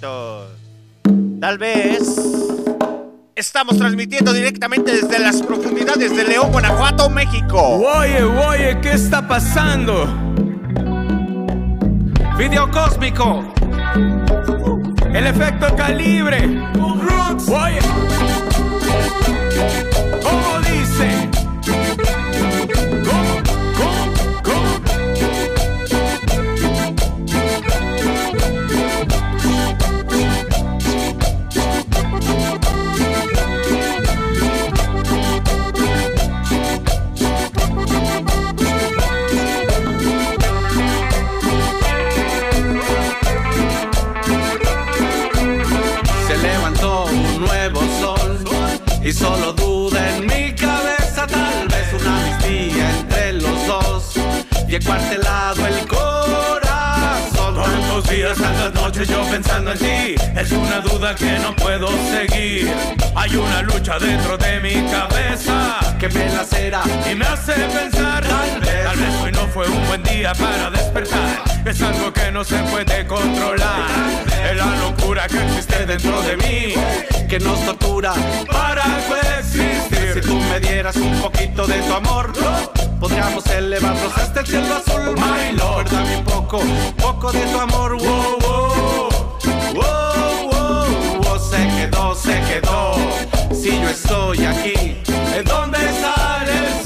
Tal 0.00 1.58
vez 1.58 2.02
estamos 3.34 3.78
transmitiendo 3.78 4.32
directamente 4.32 4.92
desde 4.92 5.18
las 5.18 5.42
profundidades 5.42 6.14
de 6.14 6.24
León, 6.24 6.52
Guanajuato, 6.52 7.08
México. 7.08 7.60
Oye, 7.60 8.22
oye, 8.22 8.78
¿qué 8.82 8.92
está 8.92 9.26
pasando? 9.26 10.06
Video 12.36 12.70
cósmico. 12.70 13.42
El 15.12 15.26
efecto 15.26 15.74
calibre. 15.74 16.60
Oye. 17.48 17.80
Solo 49.16 49.52
duda 49.52 50.16
en 50.16 50.26
mi 50.26 50.52
cabeza, 50.54 51.26
tal 51.26 51.68
vez 51.68 52.00
una 52.00 52.20
amistía 52.20 52.90
entre 53.00 53.32
los 53.34 53.66
dos 53.66 54.14
y 54.68 54.74
encuartelado 54.74 55.66
el 55.66 55.86
corazón. 55.88 56.65
Días, 58.10 58.38
tantas 58.38 58.74
noches 58.74 59.08
yo 59.08 59.22
pensando 59.24 59.72
en 59.72 59.78
ti 59.78 60.14
Es 60.36 60.52
una 60.52 60.80
duda 60.80 61.14
que 61.14 61.38
no 61.40 61.54
puedo 61.56 61.88
seguir 62.10 62.72
Hay 63.14 63.36
una 63.36 63.62
lucha 63.62 63.98
dentro 63.98 64.38
de 64.38 64.60
mi 64.60 64.74
cabeza 64.90 65.78
Que 65.98 66.08
me 66.08 66.28
lacera 66.30 66.82
Y 67.10 67.14
me 67.14 67.24
hace 67.26 67.52
pensar 67.52 68.24
Tal 68.24 68.60
vez. 68.60 68.84
Tal 68.84 68.96
vez 68.96 69.14
hoy 69.22 69.32
no 69.32 69.46
fue 69.48 69.68
un 69.68 69.86
buen 69.86 70.02
día 70.04 70.32
para 70.34 70.70
despertar 70.70 71.42
Es 71.64 71.82
algo 71.82 72.12
que 72.12 72.30
no 72.30 72.44
se 72.44 72.56
puede 72.64 73.06
controlar 73.06 73.90
Es 74.50 74.56
la 74.56 74.76
locura 74.76 75.26
que 75.26 75.44
existe 75.44 75.86
dentro 75.86 76.22
de 76.22 76.36
mí 76.36 76.74
que 77.28 77.40
nos 77.40 77.64
tortura. 77.64 78.14
Para 78.50 78.84
coexistir 79.08 80.14
Si 80.14 80.20
tú 80.20 80.36
me 80.36 80.60
dieras 80.60 80.96
un 80.96 81.20
poquito 81.20 81.66
de 81.66 81.80
tu 81.80 81.92
amor, 81.92 82.32
podríamos 83.00 83.46
elevarnos 83.46 84.16
hasta 84.16 84.40
el 84.40 84.46
cielo 84.46 84.74
azul. 84.76 85.14
My 85.16 85.56
Lord, 85.56 85.90
dame 85.90 86.18
un 86.18 86.24
poco, 86.24 86.60
poco 86.96 87.32
de 87.32 87.40
tu 87.46 87.58
amor. 87.60 87.96
Wow, 87.96 88.38
wow, 88.40 89.20
wow, 89.74 90.50
wow, 90.50 91.22
wow. 91.22 91.38
Se 91.38 91.68
quedó, 91.76 92.14
se 92.14 92.40
quedó. 92.42 92.94
Si 93.54 93.70
yo 93.80 93.88
estoy 93.88 94.44
aquí, 94.44 94.96
¿en 95.34 95.44
dónde 95.44 95.78
sale 96.00 96.85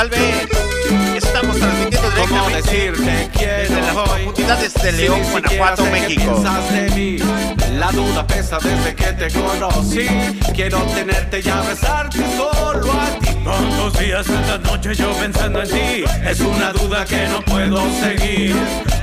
tal 0.00 0.08
vez 0.08 0.48
estamos 1.14 1.58
transmitiendo 1.58 2.08
¿Cómo 2.08 2.48
directamente 2.48 2.62
decirte 2.62 3.30
quiero 3.34 3.58
desde 3.58 3.80
las 3.82 3.94
profundidades 3.94 4.74
de 4.74 4.92
Si 4.92 4.96
León, 4.96 5.20
siquiera 5.22 5.40
Guanajuato, 5.40 5.84
México. 5.90 6.22
piensas 6.22 6.72
de 6.72 6.90
mí. 6.92 7.18
La 7.78 7.92
duda 7.92 8.26
pesa 8.26 8.58
desde 8.62 8.94
que 8.94 9.12
te 9.12 9.30
conocí. 9.30 10.06
Quiero 10.54 10.78
tenerte 10.94 11.42
y 11.44 11.48
abrazarte 11.50 12.18
solo 12.34 12.92
a 12.92 13.18
ti. 13.18 13.28
Tantos 13.44 13.98
días, 13.98 14.26
tantas 14.26 14.60
noches 14.60 14.96
yo 14.96 15.12
pensando 15.12 15.62
en 15.62 15.68
ti 15.68 16.04
Es 16.26 16.40
una 16.40 16.72
duda 16.72 17.04
que 17.06 17.26
no 17.26 17.40
puedo 17.42 17.80
seguir 18.00 18.54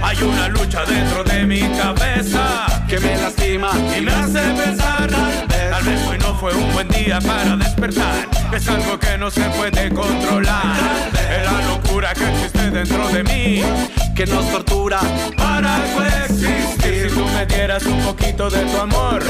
Hay 0.02 0.18
una 0.22 0.48
lucha 0.48 0.86
dentro 0.86 1.24
de 1.24 1.44
mi 1.44 1.62
cabeza 1.62 2.86
Que 2.88 3.00
me 3.00 3.18
lastima 3.18 3.72
Y 3.98 4.02
me 4.02 4.12
hace 4.12 4.40
pensar 4.40 5.10
Tal 5.10 5.57
hoy 6.08 6.18
no 6.20 6.36
fue 6.36 6.54
un 6.54 6.74
buen 6.74 6.88
día 6.90 7.20
para 7.22 7.56
despertar 7.56 8.28
Es 8.54 8.68
algo 8.68 9.00
que 9.00 9.18
no 9.18 9.32
se 9.32 9.44
puede 9.52 9.90
controlar 9.94 10.76
Es 11.14 11.52
la 11.52 11.62
locura 11.68 12.14
que 12.14 12.30
existe 12.30 12.72
dentro 12.72 13.08
de 13.10 13.24
mí 13.24 13.64
que 14.16 14.26
nos 14.26 14.52
tortura. 14.52 15.00
Para 15.38 15.78
coexistir 15.96 17.10
Si 17.10 17.16
tú 17.16 17.24
me 17.26 17.46
dieras 17.46 17.86
un 17.86 18.00
poquito 18.02 18.50
de 18.50 18.62
tu 18.66 18.78
amor 18.78 19.24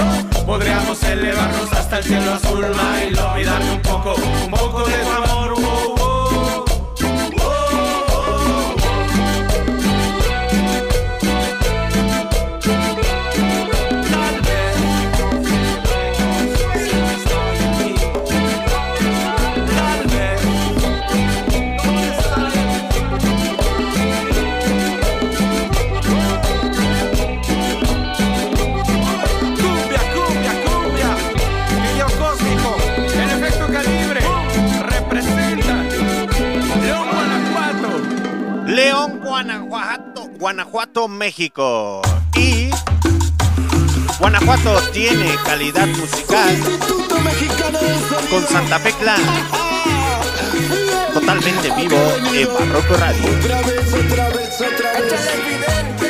Podríamos 0.46 1.04
elevarnos 1.04 1.74
hasta 1.74 1.98
el 1.98 2.04
cielo 2.04 2.34
azul 2.34 2.66
My 2.66 3.10
love 3.12 3.40
Y 3.40 3.44
darme 3.44 3.72
un 3.72 3.82
poco, 3.82 4.16
un 4.16 4.52
poco 4.52 4.86
de 4.88 4.98
tu 4.98 5.12
amor 5.12 5.87
Guanajuato, 40.38 41.08
México. 41.08 42.02
Y 42.36 42.70
Guanajuato 44.20 44.80
tiene 44.94 45.36
calidad 45.44 45.88
musical 45.88 46.56
con 48.30 48.46
Santa 48.48 48.80
Fe 48.80 48.92
Clan. 48.94 49.22
Totalmente 51.14 51.72
vivo 51.76 51.98
en 52.34 52.54
Barroco 52.54 52.98
Radio. 52.98 53.24
Otra 53.40 53.62
vez, 53.64 53.94
otra 53.94 54.30
vez, 54.30 54.62
otra 54.62 54.92
vez. 54.94 56.07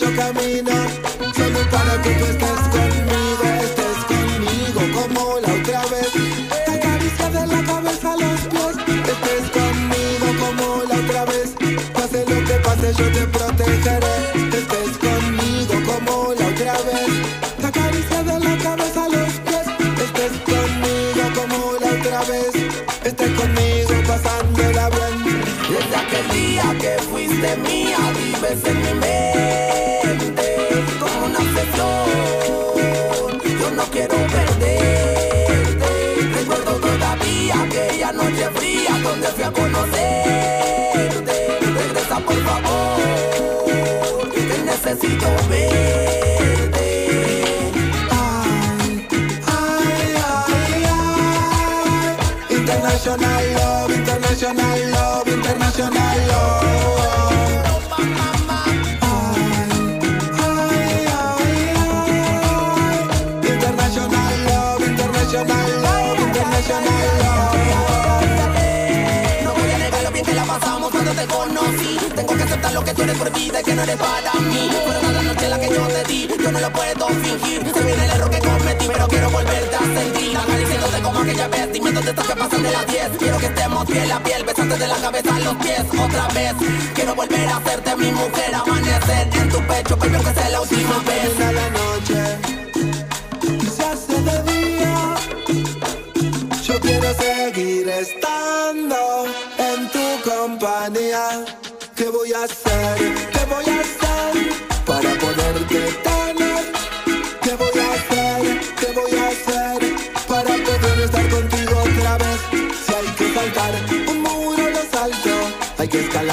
La 0.00 0.10
yo 0.10 0.16
camino. 0.16 0.72
Solo 1.36 1.60
para 1.70 2.02
que 2.02 2.10
tú 2.14 2.24
estés 2.24 2.60
conmigo, 2.74 3.44
estés 3.60 3.98
conmigo 4.08 4.80
como 4.94 5.40
la 5.40 5.52
otra 5.52 5.82
vez. 5.86 6.10
Te 6.64 6.72
acaricia 6.72 7.28
de 7.30 7.46
la 7.46 7.62
cabeza 7.64 8.12
a 8.12 8.16
los 8.16 8.40
pies, 8.52 8.76
estés 9.14 9.50
conmigo 9.50 10.26
como 10.40 10.82
la 10.88 10.96
otra 10.96 11.24
vez. 11.26 11.54
Pase 11.92 12.24
lo 12.26 12.44
que 12.46 12.54
pase, 12.64 12.94
yo 12.94 13.12
te 13.12 13.26
protegeré. 13.26 14.16
Estés 14.58 14.96
conmigo 14.98 15.74
como 15.86 16.34
la 16.34 16.46
otra 16.46 16.74
vez. 16.88 17.10
Te 17.60 17.66
acaricia 17.66 18.22
de 18.22 18.40
la 18.40 18.56
cabeza 18.58 19.04
a 19.04 19.08
los 19.08 19.32
pies, 19.46 19.66
estés 20.06 20.34
conmigo 20.50 21.24
como 21.34 21.72
la 21.80 21.88
otra 21.98 22.20
vez. 22.24 22.54
Estés 23.04 23.32
conmigo 23.32 23.94
pasándola 24.06 24.88
bien. 24.90 25.40
Desde 25.70 25.96
aquel 25.96 26.28
día 26.30 26.64
que 26.80 27.02
fuiste 27.10 27.56
mía, 27.58 27.98
vives 28.16 28.64
en 28.64 28.78
mi 28.82 28.94
mente 28.94 29.29
international 54.60 56.26
love. 56.28 56.50
International 63.42 64.08
love, 64.46 64.80
love, 65.82 66.20
international 66.20 66.84
love. 67.20 67.56
No 69.44 69.50
voy 69.54 69.70
a 69.70 69.78
negar 69.78 70.02
lo 70.02 70.12
que 70.12 70.34
la 70.34 70.44
pasamos 70.44 70.90
cuando 70.90 71.12
te 71.12 71.26
conocí. 71.26 71.98
Tengo 72.14 72.36
que 72.36 72.42
aceptar 72.42 72.72
lo 72.72 72.84
que 72.84 72.94
tú 72.94 73.02
eres 73.02 73.16
por 73.16 73.32
vida 73.32 73.60
y 73.60 73.64
que 73.64 73.74
no 73.74 73.82
eres 73.82 73.96
para 73.96 74.32
mí. 74.40 74.70
Fueron 74.84 75.14
la 75.14 75.22
noche 75.22 75.48
la 75.48 75.58
que 75.58 75.68
yo 75.68 75.86
te 75.86 76.04
di, 76.04 76.28
yo 76.42 76.52
no 76.52 76.60
lo 76.60 76.72
puedo 76.72 77.08
fingir. 77.08 77.72
Se 77.72 77.82
viene 77.84 78.04
el 78.04 78.10
error 78.10 78.30
que 78.30 78.38
cometí, 78.38 78.86
pero 78.92 79.08
quiero 79.08 79.30
volverte 79.30 79.76
a 79.76 79.80
sentir. 79.80 80.36
Acariciándote 80.36 81.00
como 81.02 81.20
aquella 81.20 81.48
vez, 81.48 81.72
que 82.30 82.36
pasan 82.36 82.62
de 82.62 82.70
las 82.70 82.86
10. 82.86 83.10
Quiero 83.18 83.38
que 83.38 83.46
estemos 83.46 83.86
piel 83.86 84.12
a 84.12 84.22
piel, 84.22 84.44
besarte 84.44 84.78
de 84.78 84.86
la 84.86 84.96
cabeza 84.96 85.34
a 85.34 85.40
los 85.40 85.56
pies. 85.56 85.84
Otra 85.98 86.28
vez, 86.28 86.54
quiero 86.94 87.14
volver 87.14 87.48
a 87.48 87.56
hacerte 87.56 87.96
mi 87.96 88.12
mujer, 88.12 88.54
amanecer 88.54 89.28
en 89.32 89.48
tu 89.48 89.58
pecho, 89.66 89.96
baby, 89.96 90.14
aunque 90.14 90.34
sea 90.34 90.50
la 90.50 90.60
última 90.60 90.98
vez. 90.98 91.89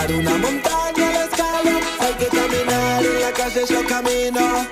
Una 0.05 0.37
montaña 0.37 1.11
la 1.11 1.23
escalo, 1.25 1.79
hay 1.99 2.13
que 2.13 2.27
caminar 2.27 3.03
en 3.03 3.21
la 3.21 3.31
calle 3.31 3.61
yo 3.67 3.85
camino. 3.87 4.67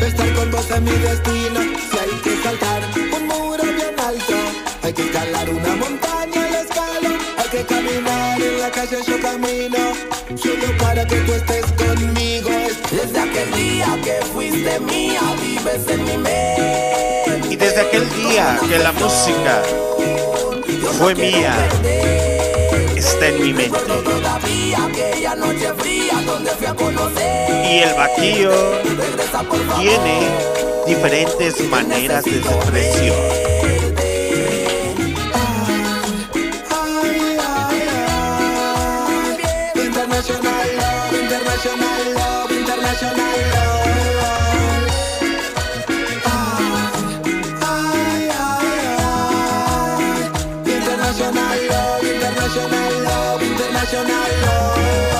Estar 0.00 0.34
con 0.34 0.50
vos 0.50 0.70
es 0.70 0.80
mi 0.82 0.92
destino. 0.92 1.60
Si 1.90 1.98
hay 1.98 2.20
que 2.22 2.42
saltar 2.42 2.82
un 3.16 3.26
muro 3.26 3.64
bien 3.64 3.98
alto, 3.98 4.34
hay 4.82 4.92
que 4.92 5.02
escalar 5.02 5.48
una 5.48 5.76
montaña 5.76 6.50
la 6.50 6.60
escalo, 6.60 7.08
hay 7.38 7.48
que 7.50 7.64
caminar 7.64 8.40
en 8.40 8.60
la 8.60 8.70
calle 8.70 8.98
yo 9.06 9.20
camino. 9.20 9.78
Solo 10.36 10.78
para 10.78 11.06
que 11.06 11.16
tú 11.16 11.32
estés 11.32 11.66
conmigo. 11.72 12.50
Desde 12.90 13.18
aquel 13.18 13.50
día 13.52 13.98
que 14.04 14.24
fuiste 14.32 14.78
mía, 14.80 15.20
vives 15.40 15.88
en 15.88 16.04
mi 16.04 16.16
mente. 16.18 17.48
Y 17.50 17.56
desde 17.56 17.80
aquel 17.80 18.08
día 18.14 18.58
que 18.68 18.78
la 18.78 18.92
música 18.92 19.62
fue 20.98 21.14
mía. 21.14 21.56
Está 23.14 23.28
en 23.28 23.42
mi 23.42 23.52
mente. 23.52 23.78
Y 27.64 27.78
el 27.78 27.94
vaquillo 27.94 28.52
tiene 29.78 30.28
diferentes 30.86 31.60
maneras 31.68 32.24
de 32.24 32.38
expresión. 32.38 33.44
International 50.66 51.58
love, 51.68 52.13
international 52.44 53.04
love, 53.04 53.42
international 53.42 54.04
love. 54.04 55.13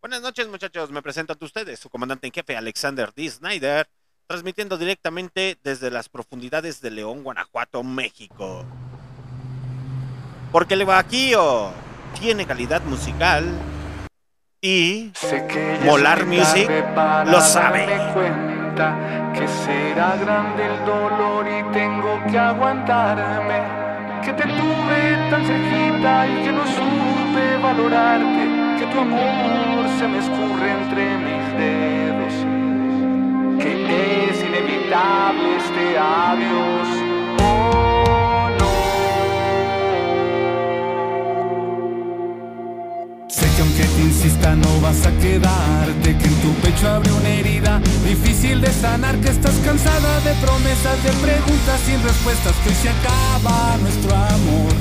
Buenas 0.00 0.20
noches, 0.20 0.48
muchachos. 0.48 0.90
Me 0.90 1.00
presento 1.00 1.32
ante 1.32 1.44
ustedes, 1.44 1.78
su 1.78 1.88
comandante 1.88 2.26
en 2.26 2.32
jefe, 2.32 2.56
Alexander 2.56 3.12
D. 3.14 3.30
Snyder, 3.30 3.88
transmitiendo 4.26 4.76
directamente 4.76 5.56
desde 5.62 5.90
las 5.90 6.08
profundidades 6.08 6.80
de 6.80 6.90
León, 6.90 7.22
Guanajuato, 7.22 7.82
México. 7.84 8.64
Porque 10.50 10.74
el 10.74 10.84
Baquillo 10.84 11.70
tiene 12.18 12.46
calidad 12.46 12.82
musical 12.82 13.44
y 14.60 15.12
Molar 15.84 16.26
Music 16.26 16.68
lo 17.26 17.40
sabe. 17.40 17.86
que 19.34 19.48
será 19.48 20.16
grande 20.16 20.66
el 20.66 20.84
dolor 20.84 21.46
y 21.46 21.72
tengo 21.72 22.20
que 22.30 22.38
aguantarme. 22.38 23.62
Que 24.24 24.32
te 24.32 24.42
tuve 24.42 25.30
tan 25.30 25.44
cerquita 25.46 26.26
y 26.26 26.44
que 26.44 26.52
no 26.52 26.66
supe 26.66 27.56
valorarte. 27.62 28.51
Que 28.82 28.88
tu 28.88 28.98
amor 28.98 29.86
se 29.96 30.08
me 30.08 30.18
escurre 30.18 30.72
entre 30.72 31.02
mis 31.18 31.44
dedos. 31.56 32.34
Que 33.60 33.70
es 34.24 34.36
inevitable 34.42 35.56
este 35.56 35.84
adiós. 35.96 36.88
Oh, 37.44 38.48
no. 38.58 38.72
Sé 43.28 43.46
que 43.54 43.62
aunque 43.62 43.84
te 43.84 44.02
insista 44.02 44.56
no 44.56 44.80
vas 44.80 45.06
a 45.06 45.12
quedarte, 45.12 46.16
que 46.18 46.26
en 46.26 46.34
tu 46.42 46.52
pecho 46.54 46.88
abre 46.88 47.12
una 47.12 47.28
herida 47.28 47.80
difícil 48.04 48.60
de 48.60 48.72
sanar, 48.72 49.16
que 49.18 49.28
estás 49.28 49.54
cansada 49.64 50.18
de 50.22 50.34
promesas, 50.44 51.00
de 51.04 51.12
preguntas 51.24 51.80
sin 51.86 52.02
respuestas, 52.02 52.56
que 52.64 52.74
se 52.74 52.88
acaba 52.88 53.76
nuestro 53.80 54.12
amor, 54.16 54.72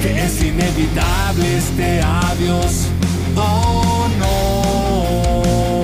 que 0.00 0.24
es 0.24 0.42
inevitable 0.42 1.58
este 1.58 2.00
adiós. 2.00 2.88
Oh 3.36 4.08
no, 4.18 5.82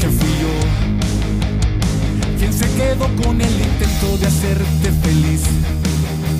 que 0.00 0.08
fui 0.08 0.32
yo 0.40 0.54
quien 2.38 2.52
se 2.52 2.66
quedó 2.74 3.06
con 3.22 3.40
el 3.40 3.52
intento 3.52 4.18
de 4.18 4.26
hacerte 4.26 4.92
feliz. 5.02 5.42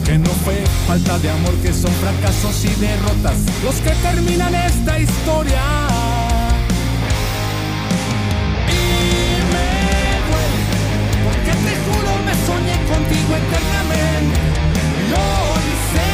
Que 0.04 0.16
no 0.16 0.30
fue 0.30 0.64
falta 0.86 1.18
de 1.18 1.30
amor, 1.30 1.54
que 1.62 1.72
son 1.72 1.92
fracasos 1.92 2.64
y 2.64 2.68
derrotas 2.80 3.36
los 3.62 3.74
que 3.76 3.90
terminan 3.90 4.54
esta 4.54 4.98
historia. 4.98 5.60
Y 8.68 8.80
me 9.52 9.68
duele, 10.28 10.64
porque 11.24 11.52
te 11.52 11.74
juro 11.84 12.10
me 12.24 12.34
soñé 12.46 12.76
contigo 12.88 13.36
eternamente. 13.36 14.40
Hoy 15.12 15.68
se 15.92 16.08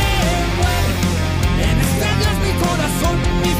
muere 0.58 0.94
en 1.70 1.76
adiós 2.10 2.36
mi 2.42 2.52
corazón, 2.64 3.16
mi 3.42 3.52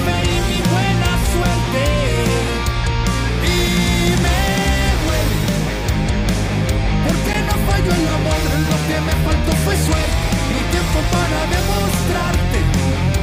me 9.06 9.12
faltó 9.24 9.52
fue 9.64 9.76
suerte, 9.76 10.26
ni 10.52 10.60
tiempo 10.72 10.98
para 11.12 11.38
demostrarte 11.56 12.58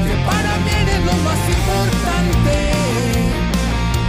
que 0.07 0.15
para 0.29 0.51
mí 0.63 0.71
eres 0.83 1.01
lo 1.09 1.15
más 1.27 1.41
importante. 1.57 2.55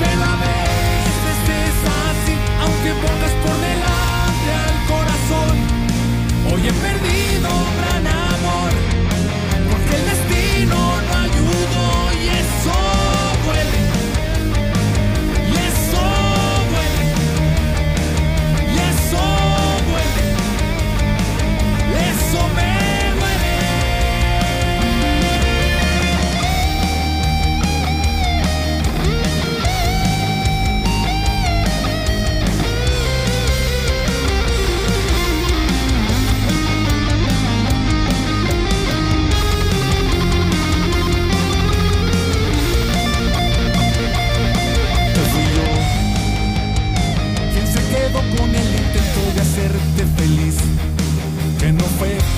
Pero 0.01 0.23
a 0.33 0.37
veces 0.47 1.39
es 1.65 1.77
así, 2.07 2.35
aunque 2.65 2.91
pongas 3.05 3.35
por 3.45 3.57
delante 3.69 4.51
al 4.67 4.77
corazón, 4.93 5.55
hoy 6.51 6.69
he 6.69 6.73
perdido. 6.73 7.32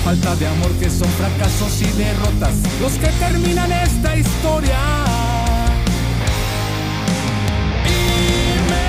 Falta 0.03 0.35
de 0.35 0.47
amor, 0.47 0.71
que 0.79 0.89
son 0.89 1.09
fracasos 1.09 1.81
y 1.81 1.87
derrotas 1.97 2.55
los 2.81 2.93
que 2.93 3.07
terminan 3.07 3.71
esta 3.71 4.15
historia. 4.15 4.79
Y 7.85 7.99
me 8.69 8.85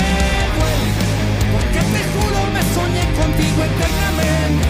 duele, 0.57 0.91
porque 1.53 1.79
te 1.79 2.03
juro 2.13 2.39
me 2.53 2.63
soñé 2.75 3.05
contigo 3.15 3.65
eternamente. 3.65 4.67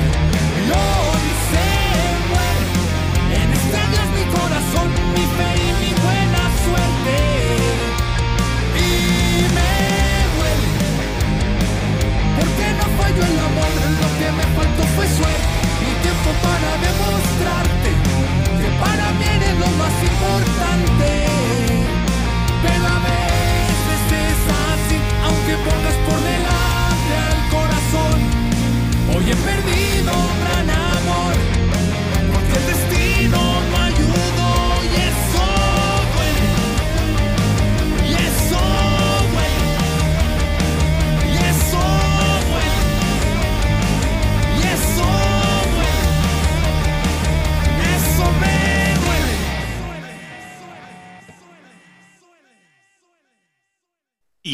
Para 16.46 16.70
demostrarte 16.88 17.90
que 18.60 18.68
para 18.84 19.06
mí 19.18 19.24
eres 19.36 19.54
lo 19.62 19.70
más 19.80 19.94
importante. 20.10 21.08
Pero 22.64 22.84
a 22.96 22.98
veces 23.10 24.00
es 24.26 24.40
así, 24.70 24.98
aunque 25.26 25.54
pongas 25.66 25.96
por 26.06 26.18
delante 26.32 27.12
al 27.30 27.40
corazón. 27.56 28.18
Hoy 29.12 29.24
he 29.30 29.36
perdido 29.50 30.12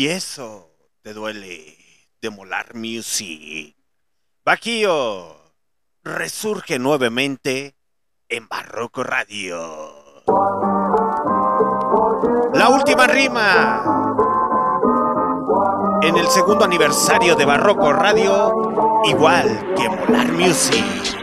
Y 0.03 0.09
eso 0.09 0.69
te 1.03 1.15
duele 1.15 1.79
de 2.21 2.31
Molar 2.31 2.75
Music. 2.75 3.77
Bajío 4.45 5.37
resurge 6.03 6.81
nuevamente 6.81 7.77
en 8.29 8.49
Barroco 8.49 9.05
Radio. 9.05 10.25
La 12.53 12.69
última 12.71 13.07
rima. 13.07 13.85
En 16.03 16.17
el 16.17 16.27
segundo 16.27 16.65
aniversario 16.65 17.37
de 17.37 17.45
Barroco 17.45 17.93
Radio, 17.93 18.53
igual 19.05 19.73
que 19.77 19.89
Molar 19.89 20.33
Music. 20.33 21.22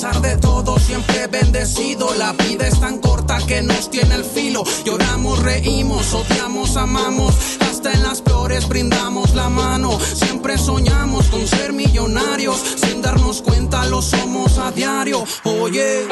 Pesar 0.00 0.22
de 0.22 0.36
todo, 0.36 0.78
siempre 0.78 1.26
bendecido. 1.26 2.14
La 2.14 2.32
vida 2.32 2.68
es 2.68 2.78
tan 2.78 2.98
corta 2.98 3.38
que 3.48 3.62
nos 3.62 3.90
tiene 3.90 4.14
el 4.14 4.24
filo. 4.24 4.62
Lloramos, 4.84 5.40
reímos, 5.42 6.14
odiamos, 6.14 6.76
amamos. 6.76 7.34
Hasta 7.68 7.92
en 7.92 8.04
las 8.04 8.22
peores 8.22 8.68
brindamos 8.68 9.34
la 9.34 9.48
mano. 9.48 9.98
Siempre 9.98 10.56
soñamos 10.56 11.26
con 11.26 11.44
ser 11.48 11.72
millonarios. 11.72 12.62
Sin 12.76 13.02
darnos 13.02 13.42
cuenta, 13.42 13.86
lo 13.86 14.00
somos 14.00 14.58
a 14.58 14.70
diario. 14.70 15.24
Oye. 15.42 16.06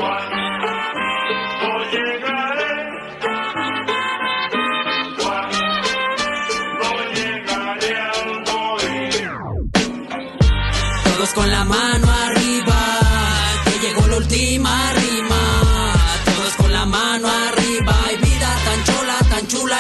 Con 11.34 11.50
la 11.50 11.64
mano 11.64 12.05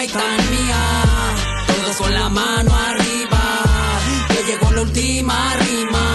y 0.06 0.08
tan 0.08 0.50
mía. 0.50 0.82
Todos 1.66 1.96
con 1.96 2.14
la 2.14 2.28
mano 2.28 2.70
arriba, 2.74 3.42
que 4.28 4.42
llegó 4.44 4.70
la 4.72 4.82
última 4.82 5.54
rima. 5.60 6.06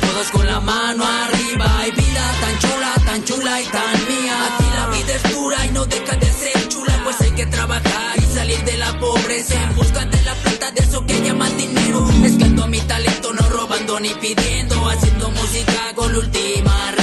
Todos 0.00 0.30
con 0.30 0.46
la 0.46 0.60
mano 0.60 1.04
arriba, 1.04 1.68
y 1.86 1.90
vida 2.00 2.24
tan 2.40 2.58
chola, 2.58 2.92
tan 3.06 3.24
chula 3.24 3.60
y 3.60 3.66
tan 3.66 3.96
mía. 4.08 4.36
A 4.46 4.58
ti 4.58 4.64
la 4.78 4.86
vida 4.94 5.14
es 5.14 5.34
dura 5.34 5.66
y 5.66 5.70
no 5.70 5.84
deja 5.86 6.16
de 6.16 6.30
ser 6.32 6.68
chula, 6.68 7.00
pues 7.04 7.20
hay 7.20 7.30
que 7.32 7.46
trabajar 7.46 8.18
y 8.18 8.34
salir 8.34 8.62
de 8.64 8.76
la 8.76 8.98
pobreza 8.98 9.54
en 9.62 9.76
busca 9.76 10.04
de 10.04 10.22
la 10.22 10.34
plata 10.34 10.70
de 10.70 10.80
eso 10.80 11.04
que 11.06 11.20
llaman 11.22 11.56
dinero. 11.56 12.00
Mezclando 12.20 12.66
mi 12.66 12.80
talento, 12.80 13.32
no 13.32 13.48
robando 13.48 14.00
ni 14.00 14.10
pidiendo, 14.14 14.88
haciendo 14.88 15.30
música 15.30 15.94
con 15.94 16.12
la 16.12 16.18
última 16.18 16.90
rima. 16.92 16.97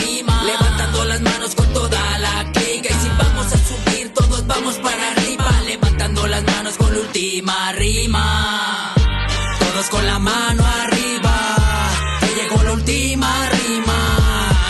Las 6.35 6.55
manos 6.55 6.77
con 6.77 6.93
la 6.93 6.99
última 6.99 7.71
rima. 7.73 8.93
Todos 9.59 9.89
con 9.89 10.05
la 10.05 10.19
mano 10.19 10.63
arriba, 10.81 11.35
que 12.19 12.41
llegó 12.41 12.63
la 12.63 12.73
última 12.73 13.49
rima. 13.51 13.99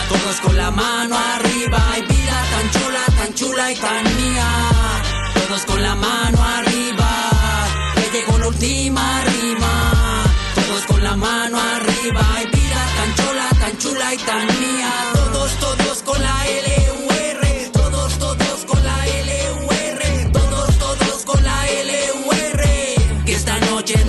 Todos 0.08 0.40
con 0.42 0.56
la 0.56 0.70
mano 0.70 1.16
arriba, 1.34 1.80
y 1.98 2.02
vida 2.02 2.38
tan 2.52 2.70
chula, 2.70 3.04
tan 3.18 3.34
chula 3.34 3.72
y 3.72 3.76
tan 3.76 4.04
mía. 4.16 4.48
Todos 5.34 5.64
con 5.64 5.82
la 5.82 5.94
mano 5.96 6.38
arriba, 6.42 6.65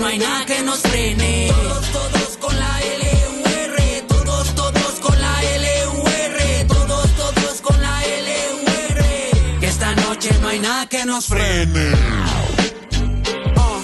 hay 0.08 0.18
nada 0.18 0.46
que 0.46 0.62
nos 0.62 0.80
frene. 0.80 1.48
Todos, 1.48 1.92
todos 1.92 2.36
con 2.38 2.58
la 2.58 2.80
L-U-R. 2.80 4.02
Todos, 4.08 4.54
todos 4.54 5.00
con 5.00 5.20
la 5.20 5.42
L-U-R. 5.42 6.64
Todos, 6.66 7.10
todos 7.16 7.60
con 7.60 7.80
la 7.82 8.04
L-U-R. 8.04 9.30
Que 9.60 9.66
esta 9.66 9.94
noche 9.96 10.30
no 10.40 10.48
hay 10.48 10.60
nada 10.60 10.86
que 10.88 11.04
nos 11.04 11.26
frene. 11.26 11.92
Ah, 13.56 13.80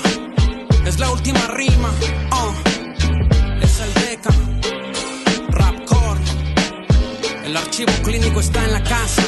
es 0.87 0.99
la 0.99 1.11
última 1.11 1.47
rima. 1.49 1.91
ah. 2.31 2.53
es 3.61 3.81
el 3.81 3.95
Deca. 3.95 4.31
Rapcore. 5.51 6.21
El 7.45 7.57
archivo 7.57 7.93
clínico 8.03 8.41
está 8.41 8.65
en 8.65 8.73
la 8.73 8.83
casa. 8.83 9.23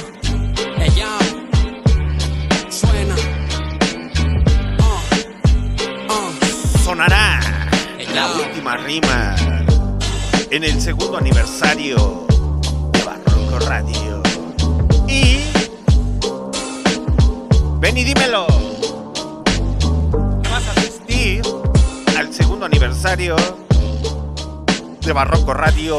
Sonará 6.97 7.41
La 8.15 8.33
última 8.37 8.75
rima 8.79 9.37
en 10.51 10.65
el 10.65 10.81
segundo 10.81 11.19
aniversario 11.19 12.27
de 12.91 13.05
Barroco 13.05 13.59
Radio. 13.69 14.23
Y. 15.07 15.43
Ven 17.81 17.99
y 17.99 18.05
dímelo. 18.05 18.47
¿Qué 20.43 20.49
vas 20.49 20.67
a 20.69 20.71
asistir 20.71 21.43
al 22.17 22.33
segundo 22.33 22.65
aniversario 22.65 23.37
de 25.03 25.13
Barroco 25.13 25.53
Radio 25.53 25.99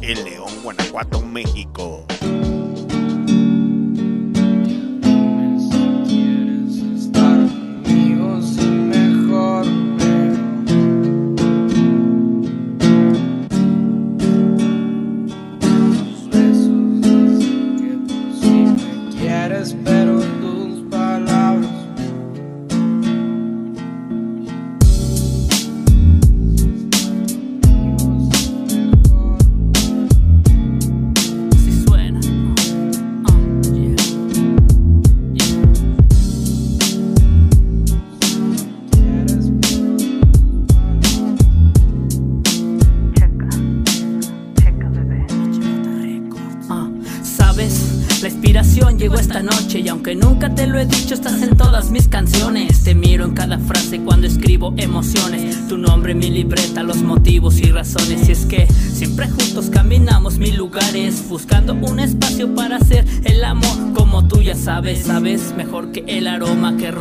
en 0.00 0.22
León, 0.22 0.52
Guanajuato, 0.62 1.22
México? 1.22 2.06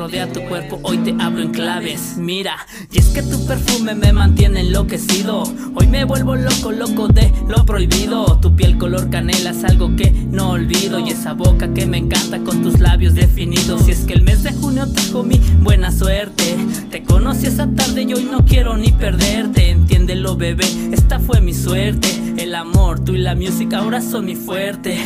Rodea 0.05 0.31
tu 0.31 0.41
cuerpo. 0.41 0.79
Hoy 0.83 0.99
te 0.99 1.15
hablo 1.19 1.41
en 1.41 1.49
claves. 1.49 2.15
Mira, 2.17 2.57
y 2.91 2.99
es 2.99 3.07
que 3.07 3.23
tu 3.23 3.43
perfume 3.47 3.95
me 3.95 4.13
mantiene 4.13 4.59
enloquecido. 4.59 5.41
Hoy 5.73 5.87
me 5.87 6.03
vuelvo 6.03 6.35
loco, 6.35 6.71
loco 6.71 7.07
de 7.07 7.33
lo 7.47 7.65
prohibido. 7.65 8.39
Tu 8.39 8.55
piel 8.55 8.77
color 8.77 9.09
canela 9.09 9.49
es 9.49 9.63
algo 9.63 9.95
que 9.95 10.11
no 10.11 10.51
olvido. 10.51 10.99
Y 10.99 11.09
esa 11.09 11.33
boca 11.33 11.73
que 11.73 11.87
me 11.87 11.97
encanta 11.97 12.37
con 12.43 12.61
tus 12.61 12.79
labios 12.79 13.15
definidos. 13.15 13.87
Y 13.87 13.91
es 13.91 14.01
que 14.01 14.13
el 14.13 14.21
mes 14.21 14.43
de 14.43 14.53
junio 14.53 14.85
trajo 14.93 15.23
mi 15.23 15.39
buena 15.61 15.91
suerte. 15.91 16.55
Te 16.91 17.01
conocí 17.01 17.47
esa 17.47 17.67
tarde 17.71 18.03
y 18.03 18.13
hoy 18.13 18.27
no 18.29 18.45
quiero 18.45 18.77
ni 18.77 18.91
perderte. 18.91 19.71
Entiéndelo, 19.71 20.35
bebé, 20.35 20.67
esta 20.91 21.17
fue 21.17 21.41
mi 21.41 21.55
suerte. 21.55 22.07
El 22.37 22.53
amor, 22.53 23.03
tú 23.03 23.15
y 23.15 23.17
la 23.17 23.33
música 23.33 23.79
ahora 23.79 24.01
son 24.01 24.25
mi 24.25 24.35
fuerte. 24.35 24.99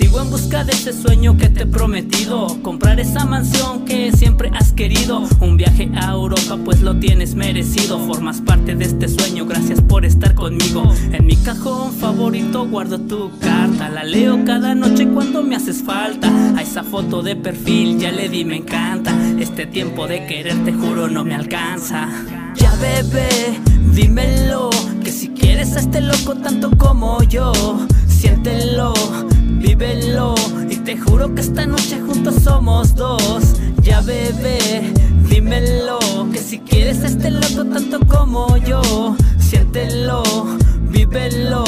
Sigo 0.00 0.22
en 0.22 0.30
busca 0.30 0.64
de 0.64 0.72
ese 0.72 0.94
sueño 0.94 1.36
que 1.36 1.50
te 1.50 1.64
he 1.64 1.66
prometido. 1.66 2.46
Comprar 2.62 2.98
esa 2.98 3.26
mansión 3.26 3.84
que 3.84 4.10
siempre 4.12 4.50
has 4.54 4.72
querido. 4.72 5.28
Un 5.40 5.58
viaje 5.58 5.90
a 5.94 6.12
Europa, 6.12 6.58
pues 6.64 6.80
lo 6.80 6.98
tienes 6.98 7.34
merecido. 7.34 7.98
Formas 8.06 8.40
parte 8.40 8.74
de 8.74 8.86
este 8.86 9.08
sueño, 9.08 9.44
gracias 9.44 9.82
por 9.82 10.06
estar 10.06 10.34
conmigo. 10.34 10.90
En 11.12 11.26
mi 11.26 11.36
cajón 11.36 11.92
favorito 11.92 12.66
guardo 12.66 12.98
tu 12.98 13.30
carta. 13.40 13.90
La 13.90 14.02
leo 14.02 14.42
cada 14.46 14.74
noche 14.74 15.06
cuando 15.06 15.42
me 15.42 15.54
haces 15.54 15.82
falta. 15.82 16.32
A 16.56 16.62
esa 16.62 16.82
foto 16.82 17.22
de 17.22 17.36
perfil 17.36 17.98
ya 17.98 18.10
le 18.10 18.30
di 18.30 18.42
me 18.42 18.56
encanta. 18.56 19.14
Este 19.38 19.66
tiempo 19.66 20.06
de 20.06 20.24
querer, 20.24 20.64
te 20.64 20.72
juro, 20.72 21.08
no 21.08 21.26
me 21.26 21.34
alcanza. 21.34 22.08
Ya 22.56 22.74
bebé, 22.76 23.60
dímelo. 23.92 24.70
Que 25.04 25.12
si 25.12 25.28
quieres 25.28 25.76
a 25.76 25.80
este 25.80 26.00
loco 26.00 26.36
tanto 26.36 26.70
como 26.78 27.22
yo, 27.24 27.52
siéntelo, 28.08 28.94
vívelo. 29.70 30.34
Y 30.68 30.76
te 30.76 30.98
juro 30.98 31.34
que 31.34 31.40
esta 31.40 31.66
noche 31.66 32.00
juntos 32.00 32.42
somos 32.42 32.94
dos. 32.94 33.54
Ya 33.82 34.00
bebé, 34.00 34.92
dímelo. 35.28 35.98
Que 36.32 36.38
si 36.38 36.58
quieres 36.58 37.02
este 37.04 37.30
loco 37.30 37.64
tanto 37.72 38.00
como 38.06 38.56
yo, 38.58 39.16
siéntelo, 39.38 40.22
vívelo. 40.90 41.64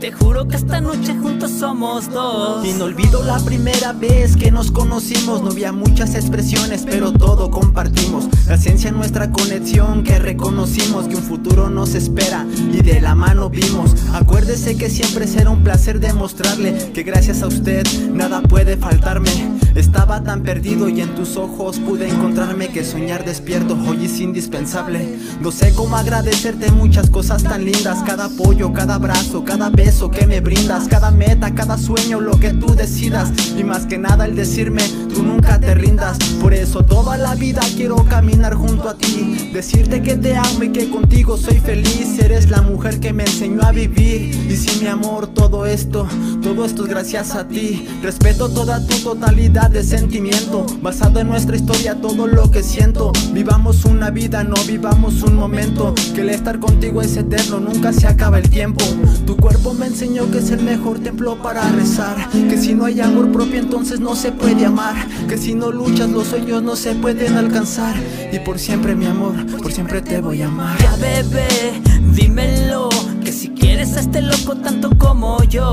Te 0.00 0.12
juro 0.12 0.46
que 0.48 0.56
esta 0.56 0.80
noche 0.80 1.14
juntos 1.14 1.50
somos 1.50 2.10
dos. 2.10 2.66
Y 2.66 2.72
no 2.72 2.84
olvido 2.84 3.22
la 3.22 3.38
primera 3.38 3.92
vez 3.92 4.36
que 4.36 4.50
nos 4.50 4.70
conocimos 4.70 5.40
No 5.42 5.50
había 5.50 5.72
muchas 5.72 6.14
expresiones 6.14 6.84
pero 6.84 7.12
todo 7.12 7.50
compartimos. 7.50 8.26
La 8.46 8.58
ciencia 8.58 8.90
en 8.90 8.96
nuestra 8.96 9.30
conexión 9.30 10.02
que 10.02 10.18
reconocimos 10.18 11.06
Que 11.06 11.16
un 11.16 11.22
futuro 11.22 11.70
nos 11.70 11.94
espera 11.94 12.46
y 12.72 12.82
de 12.82 13.00
la 13.00 13.14
mano 13.14 13.48
vimos. 13.48 13.94
Acuérdese 14.12 14.76
que 14.76 14.90
siempre 14.90 15.26
será 15.26 15.50
un 15.50 15.62
placer 15.62 16.00
demostrarle 16.00 16.90
Que 16.92 17.02
gracias 17.02 17.42
a 17.42 17.46
usted 17.46 17.86
nada 18.10 18.42
puede 18.42 18.76
faltarme. 18.76 19.54
Estaba 19.74 20.22
tan 20.22 20.42
perdido 20.42 20.88
y 20.88 21.00
en 21.00 21.14
tus 21.14 21.36
ojos 21.36 21.78
pude 21.78 22.08
encontrarme 22.08 22.68
Que 22.68 22.84
soñar 22.84 23.24
despierto 23.24 23.78
hoy 23.88 24.06
es 24.06 24.20
indispensable. 24.20 25.18
No 25.40 25.50
sé 25.50 25.72
cómo 25.74 25.96
agradecerte 25.96 26.70
muchas 26.72 27.10
cosas 27.10 27.42
tan 27.42 27.64
lindas 27.64 28.02
Cada 28.04 28.26
apoyo, 28.26 28.72
cada 28.72 28.96
abrazo, 28.96 29.44
cada 29.44 29.70
beso 29.70 29.83
que 30.10 30.26
me 30.26 30.40
brindas. 30.40 30.88
Cada 30.88 31.10
meta, 31.10 31.54
cada 31.54 31.78
sueño, 31.78 32.20
lo 32.20 32.38
que 32.38 32.50
tú 32.50 32.74
decidas. 32.74 33.30
Y 33.56 33.64
más 33.64 33.86
que 33.86 33.98
nada 33.98 34.26
el 34.26 34.34
decirme, 34.34 34.82
tú 35.14 35.22
nunca 35.22 35.58
te 35.60 35.74
rindas. 35.74 36.18
Por 36.40 36.52
eso 36.52 36.84
toda 36.84 37.16
la 37.16 37.34
vida 37.34 37.60
quiero 37.76 37.96
caminar 38.04 38.54
junto 38.54 38.88
a 38.88 38.96
ti. 38.96 39.50
Decirte 39.52 40.02
que 40.02 40.16
te 40.16 40.36
amo 40.36 40.64
y 40.64 40.70
que 40.70 40.90
contigo 40.90 41.36
soy 41.36 41.58
feliz. 41.58 42.18
Eres 42.18 42.50
la 42.50 42.62
mujer 42.62 42.98
que 43.00 43.12
me 43.12 43.24
enseñó 43.24 43.62
a 43.62 43.72
vivir. 43.72 44.34
Y 44.50 44.56
si 44.56 44.80
mi 44.80 44.86
amor, 44.86 45.28
todo 45.28 45.66
esto, 45.66 46.06
todo 46.42 46.64
esto 46.64 46.84
es 46.84 46.90
gracias 46.90 47.34
a 47.34 47.46
ti. 47.46 47.86
Respeto 48.02 48.48
toda 48.48 48.84
tu 48.86 48.98
totalidad 48.98 49.70
de 49.70 49.82
sentimiento. 49.82 50.66
Basado 50.82 51.20
en 51.20 51.28
nuestra 51.28 51.56
historia, 51.56 51.94
todo 52.00 52.26
lo 52.26 52.50
que 52.50 52.62
siento. 52.62 53.12
Vivamos 53.32 53.84
una 53.84 54.10
vida, 54.10 54.44
no 54.44 54.56
vivamos 54.66 55.22
un 55.22 55.36
momento. 55.36 55.94
Que 56.14 56.22
el 56.22 56.30
estar 56.30 56.58
contigo 56.58 57.02
es 57.02 57.16
eterno, 57.16 57.60
nunca 57.60 57.92
se 57.92 58.06
acaba 58.06 58.38
el 58.38 58.50
tiempo. 58.50 58.84
Tu 59.26 59.36
cuerpo 59.36 59.73
me 59.74 59.86
enseñó 59.86 60.30
que 60.30 60.38
es 60.38 60.50
el 60.50 60.62
mejor 60.62 60.98
templo 60.98 61.40
para 61.42 61.68
rezar. 61.70 62.28
Que 62.30 62.56
si 62.56 62.74
no 62.74 62.84
hay 62.84 63.00
amor 63.00 63.30
propio 63.32 63.58
entonces 63.58 64.00
no 64.00 64.14
se 64.14 64.32
puede 64.32 64.66
amar. 64.66 64.94
Que 65.28 65.38
si 65.38 65.54
no 65.54 65.70
luchas 65.70 66.10
los 66.10 66.28
sueños 66.28 66.62
no 66.62 66.76
se 66.76 66.94
pueden 66.94 67.36
alcanzar. 67.36 67.94
Y 68.32 68.38
por 68.40 68.58
siempre 68.58 68.94
mi 68.94 69.06
amor, 69.06 69.34
por 69.58 69.72
siempre 69.72 70.00
te 70.00 70.20
voy 70.20 70.42
a 70.42 70.48
amar. 70.48 70.78
Ya 70.78 70.96
bebé, 70.96 71.82
dímelo 72.12 72.88
Que 73.24 73.32
si 73.32 73.48
quieres 73.50 73.96
a 73.96 74.00
este 74.00 74.20
loco 74.20 74.56
tanto 74.56 74.90
como 74.98 75.42
yo 75.44 75.72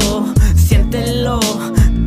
Siéntelo, 0.55 1.39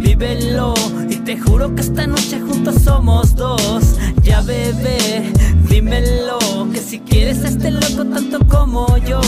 vívelo 0.04 0.74
Y 1.08 1.16
te 1.16 1.38
juro 1.38 1.74
que 1.74 1.80
esta 1.80 2.06
noche 2.06 2.40
juntos 2.40 2.82
somos 2.82 3.34
dos 3.34 3.96
Ya 4.22 4.40
bebé, 4.42 5.32
dímelo 5.68 6.38
Que 6.72 6.78
si 6.78 7.00
quieres 7.00 7.44
a 7.44 7.48
este 7.48 7.70
loco 7.70 8.04
tanto 8.04 8.38
como 8.46 8.96
yo 8.98 9.20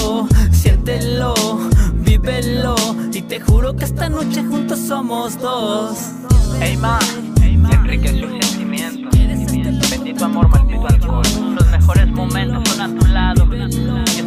Siéntelo, 0.52 1.34
vívelo 1.94 2.74
Y 3.12 3.22
te 3.22 3.40
juro 3.40 3.74
que 3.74 3.84
esta 3.84 4.08
noche 4.08 4.44
juntos 4.44 4.78
somos 4.78 5.40
dos 5.40 5.98
Hey 6.60 6.76
ma, 6.76 6.98
Enrique 7.70 8.08
sus 8.08 8.46
sentimientos. 8.46 9.90
Bendito 9.90 10.24
amor, 10.24 10.48
maldito 10.48 10.86
alcohol. 10.86 11.22
Los 11.54 11.66
mejores 11.68 12.08
momentos 12.08 12.68
son 12.68 12.80
a 12.80 12.98
tu 12.98 13.06
lado. 13.06 13.46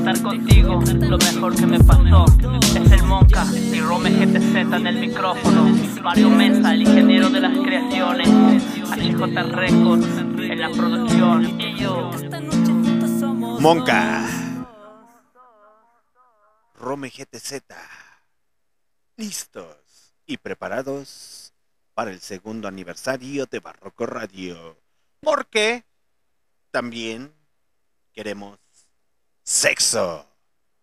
Estar 0.09 0.23
contigo, 0.23 0.81
lo 1.01 1.17
mejor 1.19 1.55
que 1.55 1.67
me 1.67 1.79
pasó. 1.83 2.25
Es 2.75 2.91
el 2.93 3.03
Monca 3.03 3.45
y 3.53 3.79
Rome 3.79 4.09
GTZ 4.09 4.55
en 4.55 4.87
el 4.87 4.99
micrófono. 5.01 5.65
Mario 6.01 6.31
Mesa, 6.31 6.73
el 6.73 6.81
ingeniero 6.81 7.29
de 7.29 7.39
las 7.39 7.55
creaciones. 7.55 8.27
HJ 8.27 9.21
Records 9.51 10.07
en 10.07 10.59
la 10.59 10.71
producción. 10.71 11.61
Y 11.61 11.75
yo. 11.77 12.09
Monca. 13.59 14.27
Rome 16.79 17.11
GTZ. 17.11 17.61
Listos 19.15 20.15
y 20.25 20.37
preparados 20.37 21.53
para 21.93 22.09
el 22.09 22.19
segundo 22.19 22.67
aniversario 22.67 23.45
de 23.45 23.59
Barroco 23.59 24.07
Radio. 24.07 24.75
Porque 25.19 25.83
también 26.71 27.31
queremos 28.11 28.57
sexo 29.49 30.27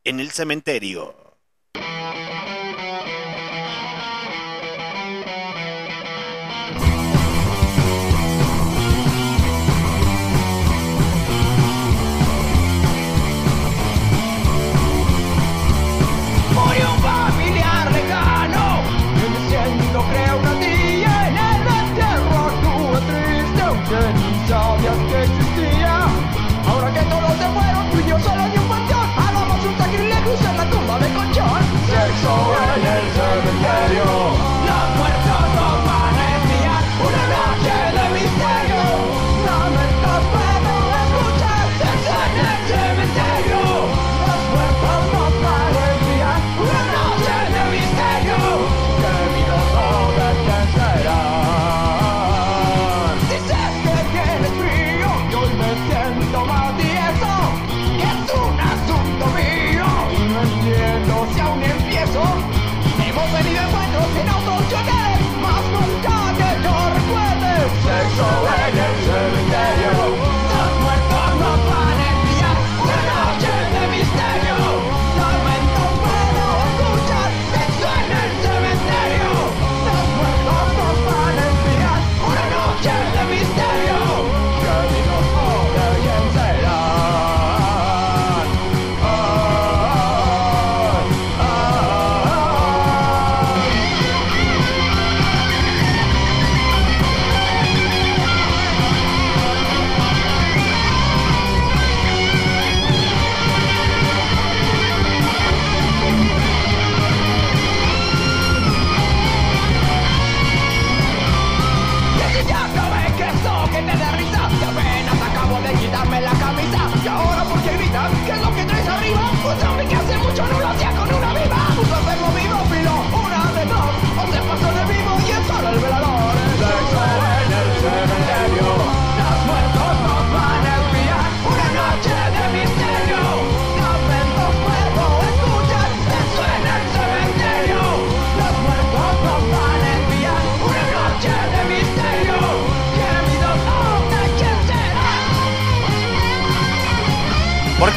en 0.03 0.19
el 0.19 0.33
cementerio. 0.33 1.15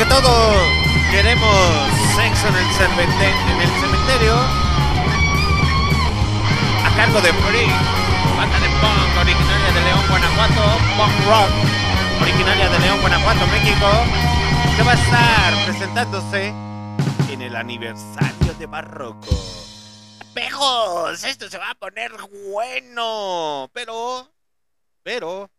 Todos 0.09 0.55
queremos 1.11 1.55
sexo 2.15 2.47
en 2.47 2.55
el, 2.55 2.65
cemente- 2.73 3.35
en 3.51 3.61
el 3.61 3.69
cementerio. 3.79 4.35
A 6.85 6.95
cargo 6.95 7.21
de 7.21 7.31
Free, 7.33 7.67
banda 8.37 8.59
de 8.59 8.69
punk 8.81 9.17
originaria 9.21 9.71
de 9.71 9.81
León, 9.81 10.03
Guanajuato, 10.09 10.63
punk 10.97 11.25
rock, 11.27 12.21
originaria 12.21 12.69
de 12.69 12.79
León, 12.79 12.99
Guanajuato, 13.01 13.47
México, 13.47 13.87
que 14.75 14.83
va 14.83 14.91
a 14.91 14.95
estar 14.95 15.65
presentándose 15.65 16.47
en 17.31 17.41
el 17.41 17.55
aniversario 17.55 18.53
de 18.57 18.65
Barroco. 18.65 19.27
¡Pejos! 20.33 21.23
Esto 21.23 21.49
se 21.49 21.57
va 21.57 21.71
a 21.71 21.75
poner 21.75 22.11
bueno. 22.51 23.69
Pero, 23.73 24.31
pero, 25.03 25.49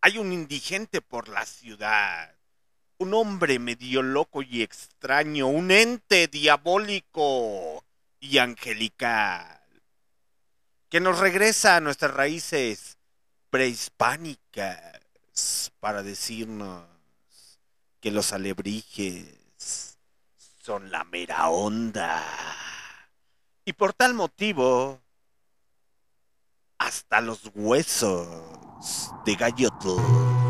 hay 0.00 0.18
un 0.18 0.32
indigente 0.32 1.00
por 1.00 1.28
la 1.28 1.44
ciudad. 1.46 2.33
Un 3.04 3.12
hombre 3.12 3.58
medio 3.58 4.00
loco 4.00 4.40
y 4.40 4.62
extraño, 4.62 5.46
un 5.46 5.70
ente 5.70 6.26
diabólico 6.26 7.84
y 8.18 8.38
angelical, 8.38 9.60
que 10.88 11.00
nos 11.00 11.18
regresa 11.18 11.76
a 11.76 11.80
nuestras 11.80 12.14
raíces 12.14 12.96
prehispánicas 13.50 15.02
para 15.80 16.02
decirnos 16.02 16.86
que 18.00 18.10
los 18.10 18.32
alebrijes 18.32 19.98
son 20.62 20.90
la 20.90 21.04
mera 21.04 21.50
onda. 21.50 22.24
Y 23.66 23.74
por 23.74 23.92
tal 23.92 24.14
motivo, 24.14 24.98
hasta 26.78 27.20
los 27.20 27.50
huesos 27.54 29.12
de 29.26 29.34
Gallotl. 29.34 30.43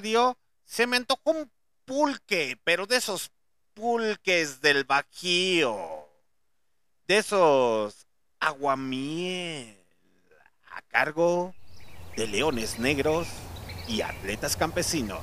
dio, 0.00 0.38
se 0.64 0.86
me 0.86 0.96
antojó 0.96 1.30
un 1.30 1.50
pulque, 1.84 2.58
pero 2.64 2.86
de 2.86 2.96
esos 2.96 3.30
pulques 3.74 4.60
del 4.60 4.84
Bajío, 4.84 6.08
de 7.06 7.18
esos 7.18 8.06
aguamiel, 8.40 9.76
a 10.70 10.82
cargo 10.82 11.54
de 12.16 12.26
leones 12.26 12.78
negros 12.78 13.28
y 13.88 14.02
atletas 14.02 14.56
campesinos. 14.56 15.22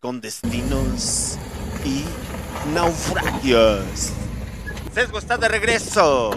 con 0.00 0.20
destinos 0.20 1.38
y 1.84 2.04
naufragios. 2.74 4.10
Sesgo 4.92 5.18
está 5.18 5.36
de 5.36 5.46
regreso. 5.46 6.32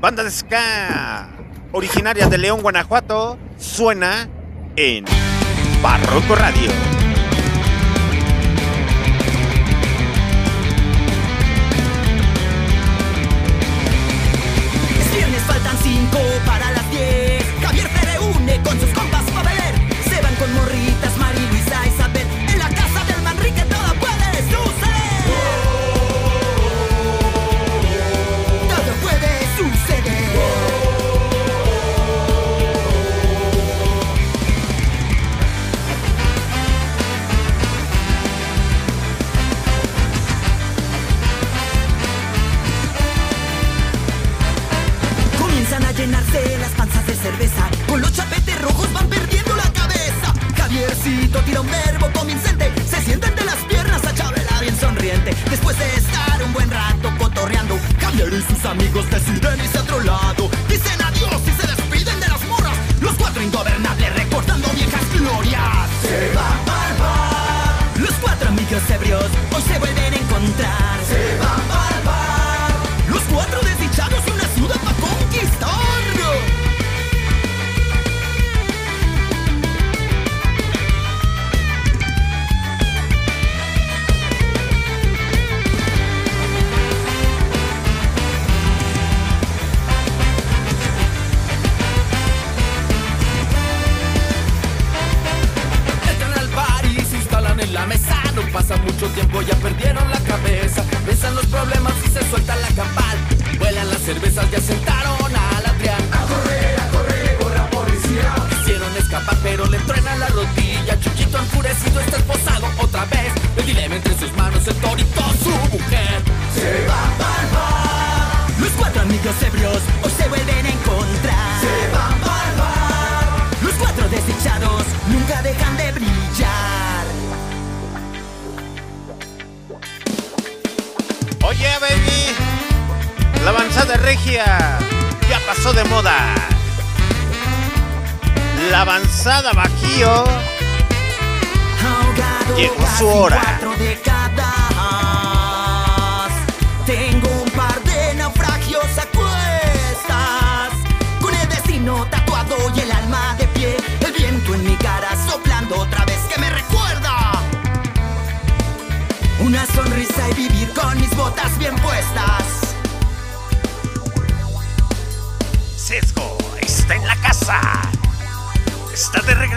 Banda 0.00 0.22
de 0.22 0.30
ska, 0.30 1.28
originaria 1.72 2.28
de 2.28 2.38
León, 2.38 2.62
Guanajuato, 2.62 3.38
suena 3.58 4.28
en 4.76 5.04
Barroco 5.82 6.36
Radio. 6.36 6.99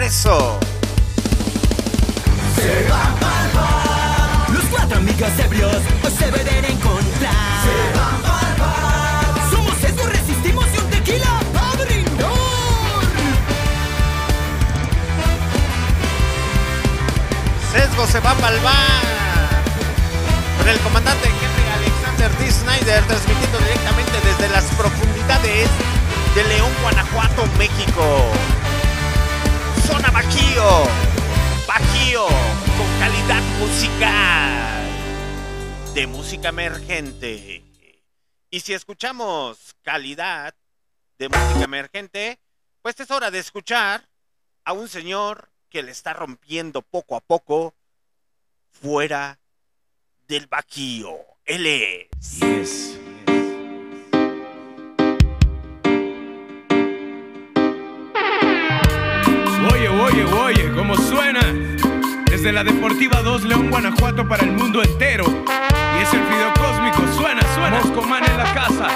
regreso. 0.04 0.58
Se 2.56 2.88
va 2.90 3.04
a 3.04 3.14
palpar. 3.14 4.50
Los 4.50 4.64
cuatro 4.66 4.98
amigos 4.98 5.30
ebrios 5.38 5.76
hoy 6.02 6.12
se 6.18 6.30
deben 6.30 6.64
encontrar. 6.64 7.32
Se 7.64 7.98
va. 7.98 8.08
Somos 9.50 9.82
resistimos 10.12 10.66
y 10.74 10.78
un 10.78 10.90
tequila 10.90 11.38
a. 11.38 11.42
Sesgo 17.72 18.06
se 18.06 18.20
va 18.20 18.30
a 18.30 18.34
palpar. 18.34 19.00
Con 20.58 20.68
el 20.68 20.78
comandante 20.80 21.28
Henry 21.28 21.66
Alexander 21.78 22.30
D. 22.38 22.52
Snyder 22.52 23.04
transmitiendo 23.04 23.58
directamente 23.58 24.20
desde 24.22 24.48
las 24.52 24.64
profundidades 24.76 25.68
de 26.34 26.44
León, 26.44 26.70
Guanajuato, 26.82 27.46
México 27.58 28.32
zona 29.86 30.10
Bajío. 30.10 30.84
Bajío 31.66 32.26
con 32.76 32.98
calidad 32.98 33.42
musical. 33.58 34.84
De 35.94 36.06
música 36.06 36.48
emergente. 36.48 37.62
Y 38.50 38.60
si 38.60 38.72
escuchamos 38.72 39.74
calidad 39.82 40.54
de 41.18 41.28
música 41.28 41.64
emergente, 41.64 42.40
pues 42.82 42.98
es 43.00 43.10
hora 43.10 43.30
de 43.30 43.38
escuchar 43.38 44.08
a 44.64 44.72
un 44.72 44.88
señor 44.88 45.50
que 45.68 45.82
le 45.82 45.90
está 45.90 46.12
rompiendo 46.12 46.82
poco 46.82 47.16
a 47.16 47.20
poco 47.20 47.74
fuera 48.70 49.38
del 50.26 50.46
Bajío. 50.46 51.16
Él 51.44 51.66
es... 51.66 52.98
Oye, 60.14 60.22
eh, 60.22 60.26
oye, 60.26 60.72
¿cómo 60.72 60.96
suena? 60.96 61.40
Desde 62.30 62.52
la 62.52 62.62
Deportiva 62.62 63.20
2 63.22 63.44
León, 63.44 63.68
Guanajuato 63.68 64.28
para 64.28 64.44
el 64.44 64.52
mundo 64.52 64.80
entero. 64.80 65.24
Y 65.26 66.02
es 66.02 66.14
el 66.14 66.20
video 66.20 66.52
cósmico, 66.54 67.12
suena, 67.18 67.42
suena. 67.52 67.80
Moscomán 67.80 68.22
en 68.24 68.36
la 68.36 68.54
casa. 68.54 68.88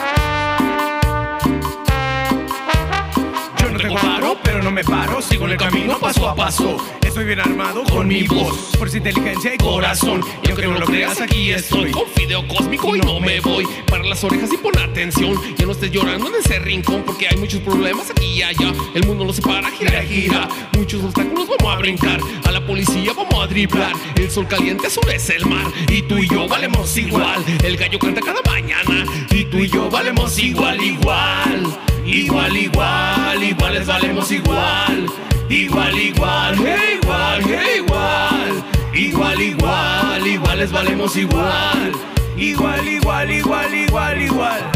Yo 3.60 3.70
no 3.72 3.78
tengo 3.78 3.96
paro, 3.96 4.36
pero 4.44 4.62
no 4.62 4.70
me 4.70 4.84
paro. 4.84 5.20
Sigo 5.20 5.46
en 5.46 5.52
el 5.52 5.58
camino 5.58 5.98
paso 5.98 6.28
a 6.28 6.36
paso 6.36 6.76
Estoy 7.08 7.24
bien 7.24 7.40
armado 7.40 7.84
con 7.84 8.06
mi 8.06 8.24
voz, 8.24 8.76
fuerza, 8.76 8.98
inteligencia 8.98 9.54
y 9.54 9.56
corazón. 9.56 10.20
Y 10.44 10.48
aunque 10.50 10.66
no 10.66 10.78
lo 10.78 10.84
creas, 10.84 11.18
aquí 11.22 11.50
estoy. 11.50 11.90
Con 11.90 12.06
fideo 12.14 12.46
cósmico 12.46 12.94
y 12.94 13.00
no 13.00 13.18
me 13.18 13.40
voy. 13.40 13.66
Para 13.86 14.04
las 14.04 14.22
orejas 14.24 14.52
y 14.52 14.58
pon 14.58 14.78
atención. 14.78 15.34
Ya 15.56 15.64
no 15.64 15.72
estés 15.72 15.90
llorando 15.90 16.28
en 16.28 16.34
ese 16.34 16.58
rincón 16.58 17.02
porque 17.06 17.26
hay 17.26 17.38
muchos 17.38 17.62
problemas 17.62 18.10
aquí 18.10 18.26
y 18.26 18.42
allá. 18.42 18.74
El 18.94 19.06
mundo 19.06 19.24
no 19.24 19.32
se 19.32 19.40
para, 19.40 19.70
gira 19.70 20.02
gira. 20.02 20.48
Muchos 20.76 21.02
obstáculos 21.02 21.48
vamos 21.48 21.74
a 21.74 21.78
brincar. 21.78 22.20
A 22.44 22.52
la 22.52 22.64
policía 22.64 23.14
vamos 23.16 23.42
a 23.42 23.46
driblar. 23.46 23.94
El 24.14 24.30
sol 24.30 24.46
caliente 24.46 24.88
azul 24.88 25.10
es 25.10 25.30
el 25.30 25.46
mar. 25.46 25.66
Y 25.88 26.02
tú 26.02 26.18
y 26.18 26.28
yo 26.28 26.46
valemos 26.46 26.94
igual. 26.98 27.42
El 27.64 27.78
gallo 27.78 27.98
canta 27.98 28.20
cada 28.20 28.42
mañana. 28.42 29.06
Y 29.30 29.46
tú 29.46 29.56
y 29.56 29.68
yo 29.68 29.88
valemos 29.88 30.38
igual, 30.38 30.78
igual. 30.82 31.78
Igual, 32.04 32.54
igual, 32.54 33.42
iguales 33.42 33.86
valemos 33.86 34.30
igual. 34.30 35.06
Igual, 35.50 35.98
igual, 35.98 36.54
hey, 36.58 37.00
igual, 37.02 37.42
hey, 37.46 37.78
igual. 37.78 38.64
Igual, 38.94 39.40
igual, 39.40 40.26
iguales 40.26 40.70
valemos 40.70 41.16
igual. 41.16 41.92
Igual, 42.36 42.86
igual, 42.86 43.30
igual, 43.30 43.74
igual, 43.74 44.22
igual. 44.22 44.70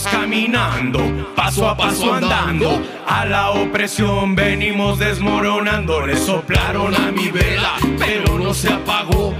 Caminando, 0.00 1.00
paso 1.36 1.68
a 1.68 1.76
paso 1.76 2.14
andando. 2.14 2.80
A 3.06 3.26
la 3.26 3.50
opresión 3.50 4.34
venimos 4.34 4.98
desmoronando. 4.98 6.06
Le 6.06 6.16
soplaron 6.16 6.94
a 6.94 7.12
mi 7.12 7.28
vela, 7.28 7.74
pero 7.98 8.38
no 8.38 8.54
se 8.54 8.72
apagó. 8.72 9.34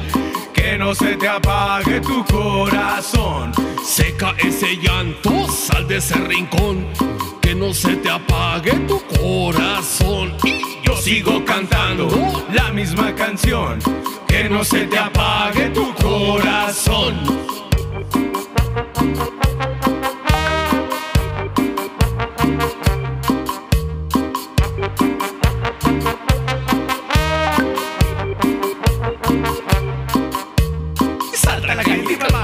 Que 0.53 0.77
no 0.77 0.95
se 0.95 1.17
te 1.17 1.27
apague 1.27 2.01
tu 2.01 2.23
corazón. 2.27 3.53
Seca 3.83 4.35
ese 4.39 4.77
llanto, 4.77 5.49
sal 5.51 5.89
de 5.89 5.97
ese 5.97 6.17
rincón. 6.17 6.87
Que 7.41 7.55
no 7.55 7.73
se 7.73 7.97
te 7.97 8.11
apague 8.11 8.73
tu 8.87 9.01
corazón. 9.07 10.37
Y 10.45 10.87
Yo 10.87 10.97
sigo 10.99 11.43
cantando 11.47 12.09
la 12.53 12.71
misma 12.73 13.15
canción. 13.15 13.79
Que 14.29 14.51
no 14.51 14.63
se 14.65 14.87
te 14.87 14.99
apague 14.99 15.71
tu 15.71 15.95
corazón. 15.95 17.62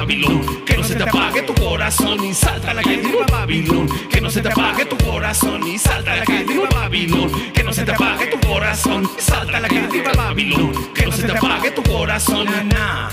Babilón, 0.08 0.64
que 0.64 0.74
no 0.74 0.84
se 0.84 0.94
te 0.94 1.02
apague 1.02 1.42
tu 1.42 1.52
corazón. 1.52 2.24
Y 2.24 2.32
salta 2.32 2.70
a 2.70 2.74
la 2.74 2.82
calle, 2.82 2.96
viva 2.96 3.26
Babilón, 3.30 3.86
que 4.08 4.22
no 4.22 4.30
se 4.30 4.40
te 4.40 4.48
apague 4.48 4.86
tu 4.86 4.96
corazón. 4.96 5.68
Y 5.68 5.78
salta 5.78 6.14
a 6.14 6.16
la 6.16 6.24
calle, 6.24 6.44
viva 6.44 6.66
Babilón, 6.70 7.30
que 7.52 7.62
no 7.62 7.74
se 7.74 7.84
te 7.84 7.92
apague 7.92 8.26
tu 8.28 8.48
corazón. 8.48 9.06
Y 9.18 9.20
salta 9.20 9.58
a 9.58 9.60
la 9.60 9.68
calle, 9.68 9.86
viva 9.92 10.12
Babilón, 10.14 10.72
que 10.94 11.04
no 11.04 11.12
se 11.12 11.24
te 11.24 11.32
apague 11.32 11.72
tu 11.72 11.82
corazón. 11.82 12.46
Na, 12.46 13.10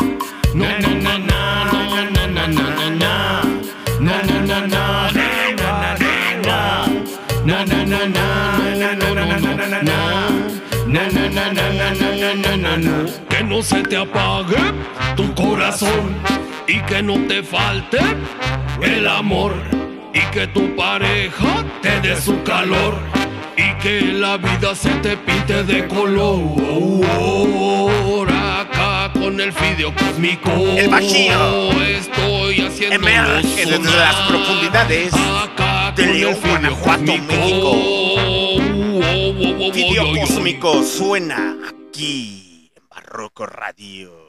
na, 0.53 0.79
na, 0.79 0.95
na, 0.95 1.17
na, 1.17 2.27
na, 2.27 2.47
na, 2.47 2.89
na. 2.91 3.41
Na, 3.99 4.21
na, 4.23 4.39
na, 4.39 4.61
na, 4.61 5.11
na, 5.11 5.51
na, 5.51 5.83
na, 5.83 6.05
na, 6.05 6.17
na, 9.35 9.67
na, 9.67 9.81
na. 9.81 10.29
Na, 10.85 11.09
na, 11.09 11.29
na, 11.29 11.51
na, 11.51 11.71
na, 11.73 11.91
na, 11.91 12.35
na, 12.35 12.55
na, 12.55 12.77
na. 12.77 13.05
Que 13.27 13.43
no 13.43 13.61
se 13.61 13.83
te 13.83 13.97
apague 13.97 14.73
tu 15.17 15.35
corazón 15.35 16.44
y 16.67 16.81
que 16.81 17.01
no 17.01 17.15
te 17.27 17.43
falte 17.43 17.99
el 18.81 19.07
amor 19.07 19.53
y 20.13 20.19
que 20.31 20.47
tu 20.47 20.75
pareja 20.75 21.63
te 21.81 22.01
dé 22.01 22.19
su 22.19 22.41
calor 22.43 22.95
y 23.57 23.73
que 23.81 24.01
la 24.01 24.37
vida 24.37 24.75
se 24.75 24.89
te 24.95 25.15
pinte 25.17 25.63
de 25.63 25.87
color 25.87 26.55
acá 28.31 29.11
con 29.13 29.39
el 29.39 29.53
fideo 29.53 29.93
cósmico 29.93 30.49
El 30.51 30.89
Bajío. 30.89 31.71
estoy 31.81 32.61
haciendo 32.61 32.95
Emerge 32.95 33.65
desde 33.65 33.97
las 33.97 34.15
profundidades 34.27 35.13
de 35.95 36.05
León, 36.07 36.35
Guanajuato, 36.41 37.17
México. 37.17 37.75
Video 39.73 40.19
cósmico 40.19 40.83
suena 40.83 41.55
aquí 41.69 42.71
en 42.75 42.83
Barroco 42.89 43.45
Radio. 43.45 44.24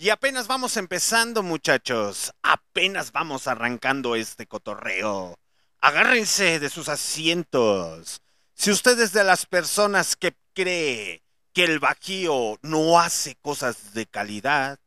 Y 0.00 0.08
apenas 0.08 0.46
vamos 0.46 0.78
empezando, 0.78 1.42
muchachos. 1.42 2.32
Apenas 2.42 3.12
vamos 3.12 3.46
arrancando 3.46 4.16
este 4.16 4.46
cotorreo. 4.46 5.38
Agárrense 5.78 6.58
de 6.58 6.70
sus 6.70 6.88
asientos. 6.88 8.22
Si 8.54 8.70
usted 8.70 8.98
es 8.98 9.12
de 9.12 9.24
las 9.24 9.44
personas 9.44 10.16
que 10.16 10.34
cree 10.54 11.22
que 11.52 11.64
el 11.64 11.80
Bajío 11.80 12.58
no 12.62 12.98
hace 12.98 13.34
cosas 13.42 13.92
de 13.92 14.06
calidad, 14.06 14.80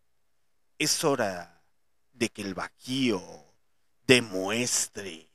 es 0.80 1.04
hora 1.04 1.62
de 2.14 2.30
que 2.30 2.42
el 2.42 2.56
Bajío 2.56 3.22
demuestre 4.08 5.30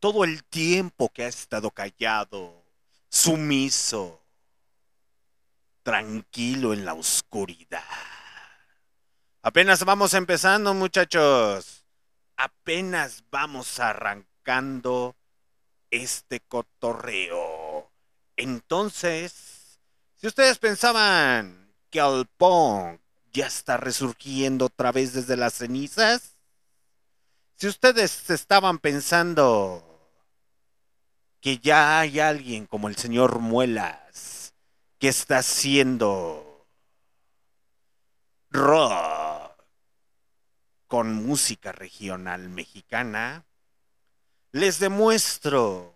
todo 0.00 0.24
el 0.24 0.42
tiempo 0.42 1.10
que 1.10 1.24
ha 1.24 1.28
estado 1.28 1.70
callado, 1.70 2.64
sumiso, 3.10 4.22
tranquilo 5.82 6.72
en 6.72 6.86
la 6.86 6.94
oscuridad. 6.94 8.13
Apenas 9.46 9.84
vamos 9.84 10.14
empezando, 10.14 10.72
muchachos. 10.72 11.84
Apenas 12.34 13.24
vamos 13.30 13.78
arrancando 13.78 15.16
este 15.90 16.40
cotorreo. 16.40 17.92
Entonces, 18.38 19.78
si 20.16 20.28
ustedes 20.28 20.56
pensaban 20.56 21.74
que 21.90 21.98
el 21.98 22.24
punk 22.38 23.02
ya 23.34 23.46
está 23.46 23.76
resurgiendo 23.76 24.64
otra 24.64 24.92
vez 24.92 25.12
desde 25.12 25.36
las 25.36 25.52
cenizas, 25.52 26.38
si 27.56 27.66
ustedes 27.66 28.30
estaban 28.30 28.78
pensando 28.78 30.10
que 31.42 31.58
ya 31.58 32.00
hay 32.00 32.18
alguien 32.18 32.64
como 32.64 32.88
el 32.88 32.96
señor 32.96 33.40
Muelas 33.40 34.54
que 34.98 35.08
está 35.08 35.36
haciendo 35.40 36.66
rock 38.48 39.23
con 40.86 41.14
música 41.26 41.72
regional 41.72 42.48
mexicana, 42.48 43.44
les 44.52 44.78
demuestro 44.78 45.94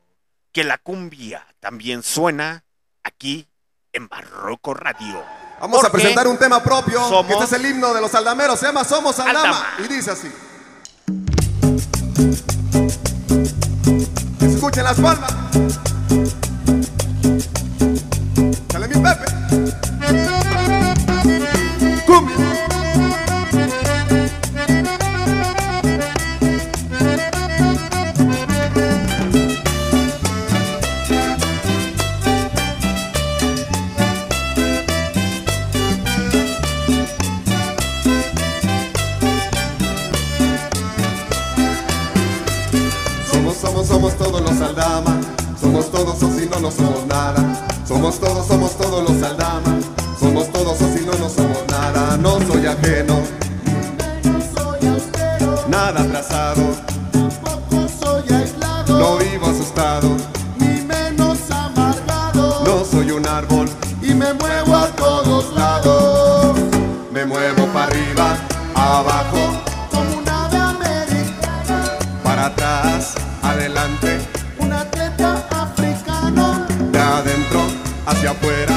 que 0.53 0.65
la 0.65 0.79
cumbia 0.79 1.47
también 1.61 2.03
suena 2.03 2.65
aquí 3.03 3.47
en 3.93 4.09
Barroco 4.09 4.75
Radio. 4.75 5.25
Vamos 5.61 5.85
a 5.85 5.91
presentar 5.91 6.27
un 6.29 6.39
tema 6.39 6.63
propio, 6.63 7.01
que 7.27 7.33
este 7.33 7.45
es 7.45 7.53
el 7.53 7.67
himno 7.67 7.93
de 7.93 8.01
los 8.01 8.15
aldameros, 8.15 8.59
se 8.59 8.67
llama 8.67 8.85
Somos 8.85 9.19
Aldama, 9.19 9.41
Aldama. 9.41 9.67
y 9.85 9.89
dice 9.89 10.11
así. 10.13 10.33
Escuchen 14.41 14.85
las 14.85 15.01
palmas. 15.01 15.33
Sale 18.71 18.89
mi 18.89 18.95
Pepe. 18.95 19.38
Somos 45.79 45.93
todos 45.93 46.23
o 46.25 46.37
si 46.37 46.47
no, 46.47 46.59
no 46.59 46.73
somos 46.73 47.07
nada. 47.07 47.41
Somos 47.87 48.19
todos, 48.19 48.49
somos 48.49 48.77
todos 48.77 49.09
los 49.09 49.23
Aldama. 49.23 49.79
Somos 50.19 50.51
todos 50.51 50.83
o 50.83 50.93
si 50.93 51.07
no, 51.07 51.13
no 51.13 51.29
somos 51.29 51.59
nada. 51.71 52.17
No 52.17 52.41
soy 52.41 52.67
ajeno. 52.67 53.23
Nada 55.69 56.01
atrasado. 56.01 56.63
soy 58.01 58.35
aislado, 58.35 58.99
No 58.99 59.19
vivo 59.19 59.47
asustado. 59.47 60.17
ni 60.59 60.81
menos 60.83 61.39
amargado. 61.49 62.65
No 62.65 62.85
soy 62.85 63.13
un 63.13 63.25
árbol. 63.29 63.69
Y 64.03 64.15
me 64.15 64.33
muevo 64.33 64.75
a 64.75 64.89
todos 64.89 65.55
lados. 65.55 66.57
Me 67.13 67.25
muevo 67.25 67.67
para 67.73 67.85
arriba, 67.85 68.37
abajo, 68.75 69.63
Como 69.93 70.19
un 70.19 70.29
ave 70.29 70.59
americana, 70.59 71.99
para 72.25 72.47
atrás, 72.47 73.15
adelante, 73.43 74.28
hacia 78.09 78.31
afuera. 78.31 78.75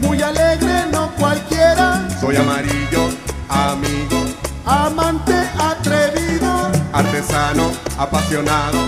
Muy 0.00 0.20
alegre, 0.22 0.86
no 0.92 1.10
cualquiera. 1.16 2.06
Soy 2.20 2.36
amarillo, 2.36 3.08
amigo, 3.48 4.24
Amante 4.66 5.34
atrevido. 5.58 6.70
artesano, 6.92 7.70
apasionado, 7.98 8.78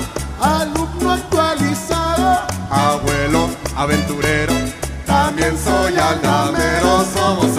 Alumno 0.41 1.13
actualizado. 1.13 2.41
abuelo, 2.71 3.49
aventurero. 3.77 4.55
También 5.07 5.57
soy 5.63 5.97
aldamero, 5.99 7.05
somos 7.15 7.57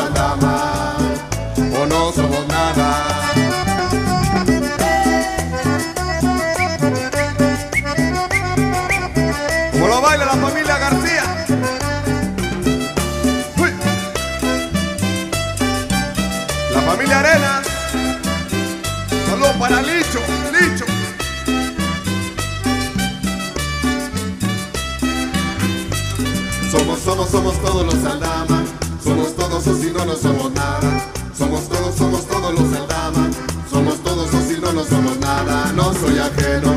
Somos, 27.38 27.62
todos 27.62 27.86
los 27.86 28.04
Aldama. 28.04 28.66
Somos 29.04 29.36
todos 29.36 29.68
o 29.68 29.76
si 29.76 29.92
no, 29.92 30.04
no 30.06 30.16
somos 30.16 30.52
nada. 30.54 31.06
Somos 31.38 31.70
todos, 31.70 31.96
somos 31.96 32.26
todos 32.26 32.52
los 32.52 32.74
Aldama. 32.74 33.30
Somos 33.70 34.00
todos 34.00 34.34
o 34.34 34.42
si 34.42 34.60
no, 34.60 34.74
no 34.74 34.84
somos 34.84 35.20
nada. 35.20 35.72
No 35.74 35.94
soy 35.94 36.18
ajeno, 36.18 36.74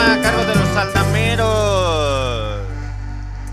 A 0.00 0.18
cargo 0.22 0.46
de 0.46 0.54
los 0.54 0.76
aldameros. 0.76 2.66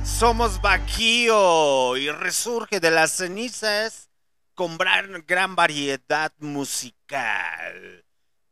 Somos 0.05 0.61
Bajío 0.61 1.97
y 1.97 2.09
resurge 2.09 2.79
de 2.79 2.89
las 2.89 3.11
cenizas 3.11 4.09
con 4.55 4.77
gran, 4.77 5.25
gran 5.27 5.57
variedad 5.57 6.31
musical. 6.39 8.05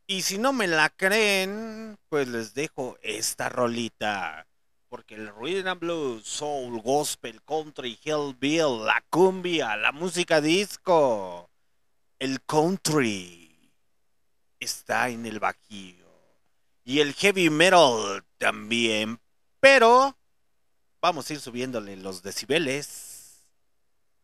Y 0.07 0.23
si 0.23 0.37
no 0.37 0.51
me 0.51 0.67
la 0.67 0.89
creen, 0.89 1.97
pues 2.09 2.27
les 2.27 2.53
dejo 2.53 2.97
esta 3.01 3.47
rolita. 3.47 4.45
Porque 4.89 5.15
el 5.15 5.33
rhythm 5.33 5.69
and 5.69 5.79
blues, 5.79 6.27
soul, 6.27 6.81
gospel, 6.81 7.41
country, 7.43 7.97
hillbill, 8.03 8.85
la 8.85 9.01
cumbia, 9.09 9.77
la 9.77 9.93
música 9.93 10.41
disco, 10.41 11.49
el 12.19 12.41
country 12.43 13.71
está 14.59 15.07
en 15.07 15.25
el 15.25 15.39
Bajío 15.39 16.04
y 16.85 16.99
el 16.99 17.13
heavy 17.13 17.49
metal 17.49 18.23
también. 18.37 19.19
Pero 19.59 20.15
vamos 21.01 21.29
a 21.29 21.33
ir 21.33 21.39
subiéndole 21.39 21.97
los 21.97 22.21
decibeles 22.21 23.43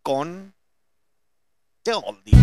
con 0.03 0.53
The 1.83 1.93
Oldies. 1.93 2.37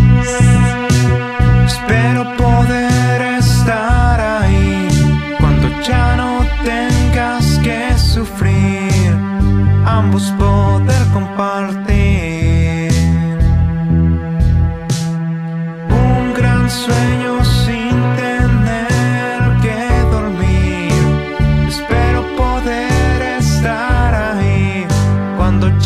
Espero 1.67 2.37
poder 2.37 3.23
estar 3.39 4.21
ahí 4.21 4.89
cuando 5.39 5.69
ya 5.83 6.17
no 6.17 6.45
tengas 6.65 7.59
que 7.61 7.97
sufrir, 7.97 9.13
ambos 9.87 10.25
poder 10.33 11.07
compartir 11.13 12.93
un 15.91 16.35
gran 16.35 16.69
sueño 16.69 17.38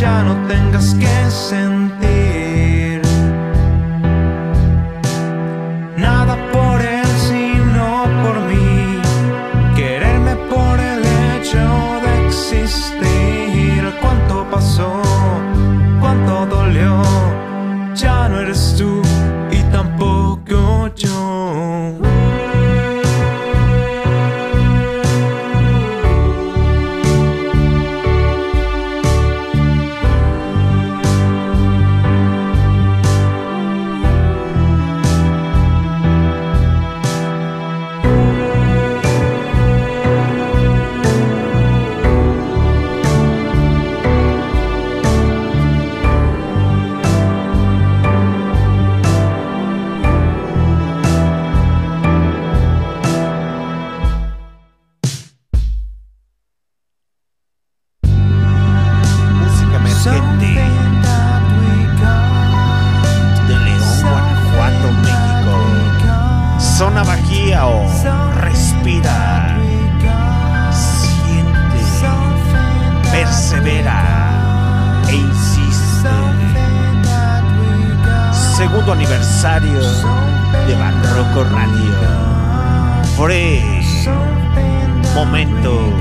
ya 0.02 0.24
no 0.24 0.34
tengas 0.48 0.94
que 0.94 1.30
sentir 1.30 1.71
Respira, 67.52 69.58
siente, 70.72 71.84
persevera 73.10 74.00
e 75.06 75.16
insiste. 75.16 76.08
Segundo 78.56 78.92
aniversario 78.92 79.82
de 80.66 80.74
Barroco 80.76 81.44
Radio. 81.44 81.92
Free, 83.18 83.84
momento. 85.14 85.92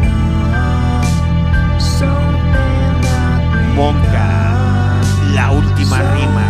Monca, 3.75 4.29
la 5.33 5.51
última 5.51 5.97
rima, 5.97 6.43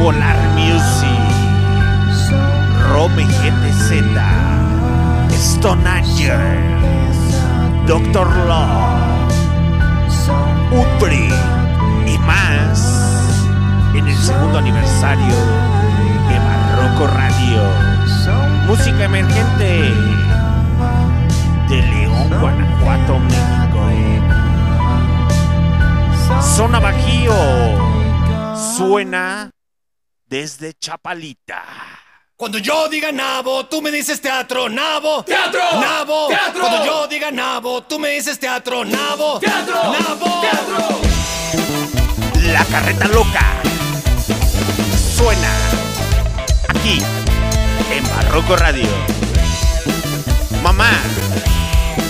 Polar 0.00 0.36
Music, 0.56 1.27
Rome 2.92 3.24
GTZ, 3.24 4.02
Stone 5.32 5.86
Anger, 5.86 6.40
Doctor 7.86 8.26
Love, 8.46 9.32
Upri 10.72 11.28
y 12.06 12.18
más 12.18 13.34
en 13.94 14.08
el 14.08 14.16
segundo 14.16 14.58
aniversario 14.58 15.34
de 16.28 16.38
Barroco 16.38 17.06
Radio. 17.06 17.62
Música 18.66 19.04
emergente 19.04 19.92
de 21.68 21.82
León, 21.82 22.30
Guanajuato, 22.40 23.18
México. 23.20 23.58
Zona 26.42 26.80
Bajío 26.80 27.32
suena 28.76 29.50
desde 30.28 30.74
Chapalita. 30.74 31.62
Cuando 32.38 32.58
yo 32.58 32.88
diga 32.88 33.10
nabo, 33.10 33.66
tú 33.66 33.82
me 33.82 33.90
dices 33.90 34.20
teatro, 34.20 34.68
nabo. 34.68 35.24
¡Teatro! 35.24 35.60
Nabo. 35.80 36.28
¡Teatro! 36.28 36.60
Cuando 36.60 36.86
yo 36.86 37.08
diga 37.08 37.32
nabo, 37.32 37.82
tú 37.82 37.98
me 37.98 38.10
dices 38.10 38.38
teatro, 38.38 38.84
nabo. 38.84 39.40
¡Teatro! 39.40 39.74
Nabo. 39.74 40.42
La 42.52 42.64
carreta 42.66 43.08
loca 43.08 43.44
suena 45.16 45.52
aquí 46.68 47.00
en 47.90 48.08
Barroco 48.08 48.54
Radio. 48.54 48.86
Mamá, 50.62 50.92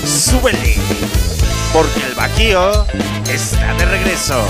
súbele, 0.05 0.77
porque 1.73 2.05
el 2.05 2.15
Bajío 2.15 2.87
está 3.33 3.73
de 3.73 3.87
regreso. 3.87 4.45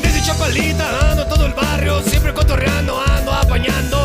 Desde 0.00 0.22
Chapalita 0.22 1.10
ando 1.10 1.26
todo 1.26 1.46
el 1.46 1.54
barrio, 1.54 2.00
siempre 2.02 2.32
cotorreando, 2.32 3.02
ando 3.02 3.32
apañando 3.32 3.99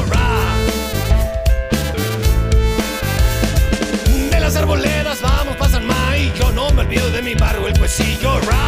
las 4.55 4.63
arboledas 4.63 5.21
vamos 5.21 5.57
pa' 5.57 5.67
San 5.67 5.85
May, 5.85 6.31
yo 6.39 6.49
no 6.51 6.69
me 6.71 6.83
olvido 6.83 7.09
de 7.11 7.21
mi 7.21 7.35
barrio, 7.35 7.67
el 7.67 7.77
cuecillo 7.77 8.39
rap. 8.39 8.64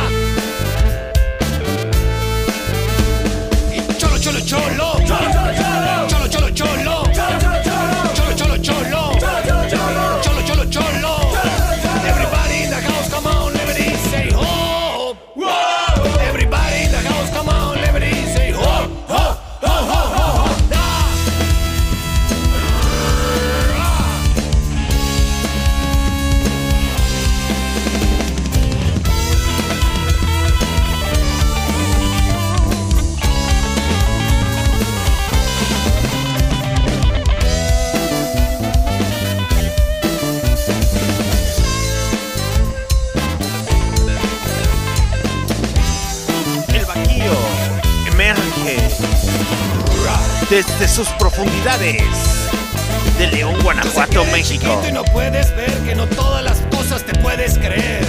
De 53.18 53.28
León, 53.32 53.56
Guanajuato, 53.64 54.24
México. 54.26 54.82
Y 54.88 54.92
no 54.92 55.04
puedes 55.04 55.56
ver 55.56 55.72
que 55.80 55.96
no 55.96 56.06
todas 56.08 56.44
las 56.44 56.60
cosas 56.72 57.04
te 57.04 57.14
puedes 57.20 57.58
creer. 57.58 58.06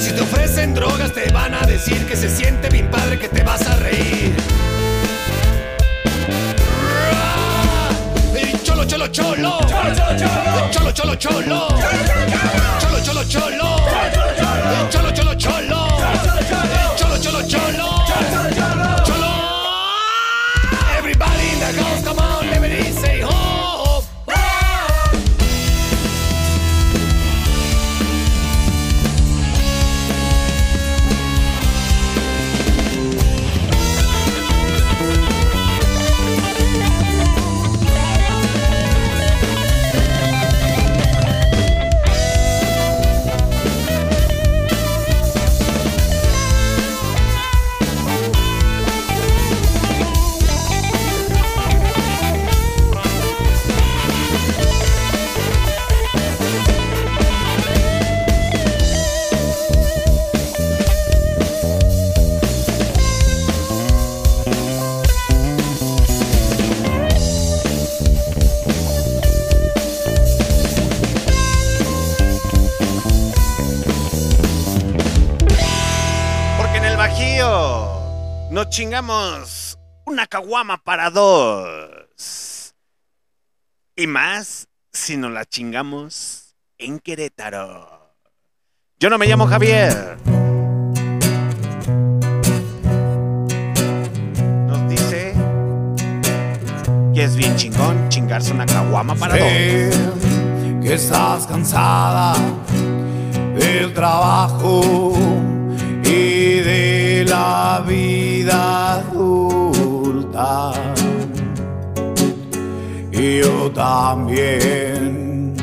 Si 0.00 0.12
te 0.12 0.20
ofrecen 0.20 0.74
drogas 0.74 1.12
te 1.12 1.30
van 1.32 1.54
a 1.54 1.60
decir 1.62 2.04
que 2.06 2.16
se 2.16 2.28
siente 2.28 2.68
bien 2.68 2.90
padre 2.90 3.18
que 3.18 3.28
te 3.28 3.42
vas 3.42 3.66
a 3.66 3.76
reír. 3.76 4.34
Cholo, 8.62 8.84
cholo, 8.84 9.06
cholo. 9.08 9.58
Cholo, 9.60 9.94
cholo, 9.94 10.14
cholo. 10.16 10.58
Cholo, 10.70 10.92
cholo, 10.92 11.16
cholo. 11.16 11.68
Cholo, 12.80 13.00
cholo, 13.02 13.24
cholo. 13.24 13.76
Cholo, 14.90 15.10
cholo, 15.12 15.34
cholo. 15.34 15.86
Cholo, 16.96 17.18
cholo, 17.18 17.42
cholo. 17.48 18.04
Cholo. 19.04 19.25
Everybody 19.25 19.25
in 19.25 19.25
come 21.74 22.18
on, 22.18 22.46
let 22.46 22.62
me 22.62 22.92
say 22.92 23.20
ho. 23.20 23.45
Una 79.08 80.26
caguama 80.26 80.78
para 80.82 81.10
dos. 81.10 82.74
Y 83.94 84.06
más 84.08 84.66
si 84.92 85.16
nos 85.16 85.30
la 85.30 85.44
chingamos 85.44 86.56
en 86.76 86.98
Querétaro. 86.98 88.16
Yo 88.98 89.08
no 89.08 89.16
me 89.18 89.26
llamo 89.26 89.46
Javier. 89.46 90.16
Nos 94.66 94.88
dice 94.88 95.34
que 97.14 97.22
es 97.22 97.36
bien 97.36 97.54
chingón 97.56 98.08
chingarse 98.08 98.52
una 98.52 98.66
caguama 98.66 99.14
para 99.14 99.36
Sé 99.36 99.90
dos. 99.90 100.82
que 100.82 100.94
estás 100.94 101.46
cansada 101.46 102.34
del 103.54 103.94
trabajo 103.94 105.12
y 106.02 106.58
de 106.60 107.24
la 107.28 107.84
vida 107.86 108.25
adulta. 108.52 109.12
Y 113.12 113.38
yo 113.40 113.70
también. 113.72 115.54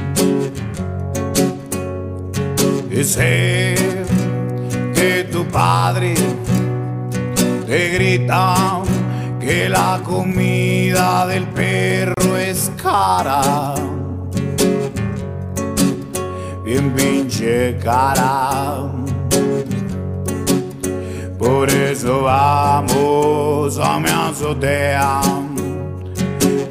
Y 2.91 3.03
sé 3.03 3.75
que 4.93 5.27
tu 5.31 5.45
padre 5.45 6.13
te 7.65 7.89
grita 7.89 8.81
que 9.39 9.67
la 9.67 9.99
comida 10.03 11.27
del 11.27 11.45
perro 11.47 12.37
es 12.37 12.71
cara. 12.81 13.73
Bien 16.63 16.91
pinche 16.93 17.77
cara. 17.83 18.89
Por 21.43 21.69
eso 21.69 22.21
vamos 22.23 23.77
a 23.77 23.99
mi 23.99 24.09
azotea 24.09 25.21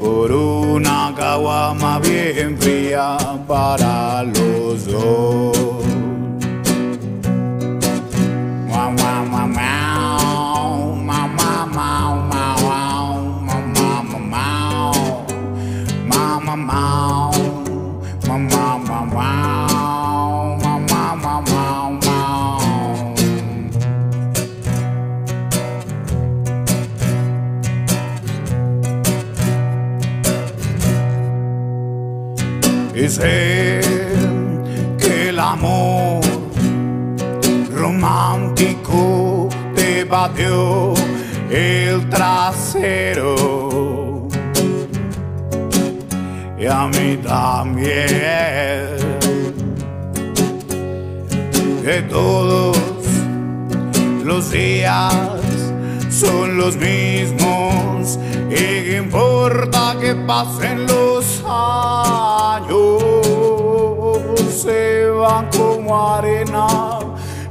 por 0.00 0.32
una 0.32 1.12
caguama 1.14 1.98
bien 1.98 2.56
fría 2.58 3.18
para 3.46 4.22
los 4.22 4.86
dos. 4.86 5.62
Sé 33.12 33.80
que 34.98 35.28
el 35.28 35.38
amor 35.38 36.22
romántico 37.70 39.50
te 39.74 40.04
batió 40.04 40.94
el 41.50 42.08
trasero. 42.08 43.36
Y 46.58 46.66
a 46.66 46.88
mí 46.88 47.18
también. 47.22 47.92
Que 51.84 52.02
todos 52.08 52.78
los 54.24 54.50
días 54.50 55.14
son 56.08 56.56
los 56.56 56.76
mismos. 56.76 57.81
Y 58.50 58.54
que 58.54 58.96
importa 58.98 59.96
que 60.00 60.14
pasen 60.14 60.86
los 60.86 61.42
años, 61.46 63.02
se 64.50 65.06
van 65.06 65.48
como 65.50 66.14
arena 66.14 66.98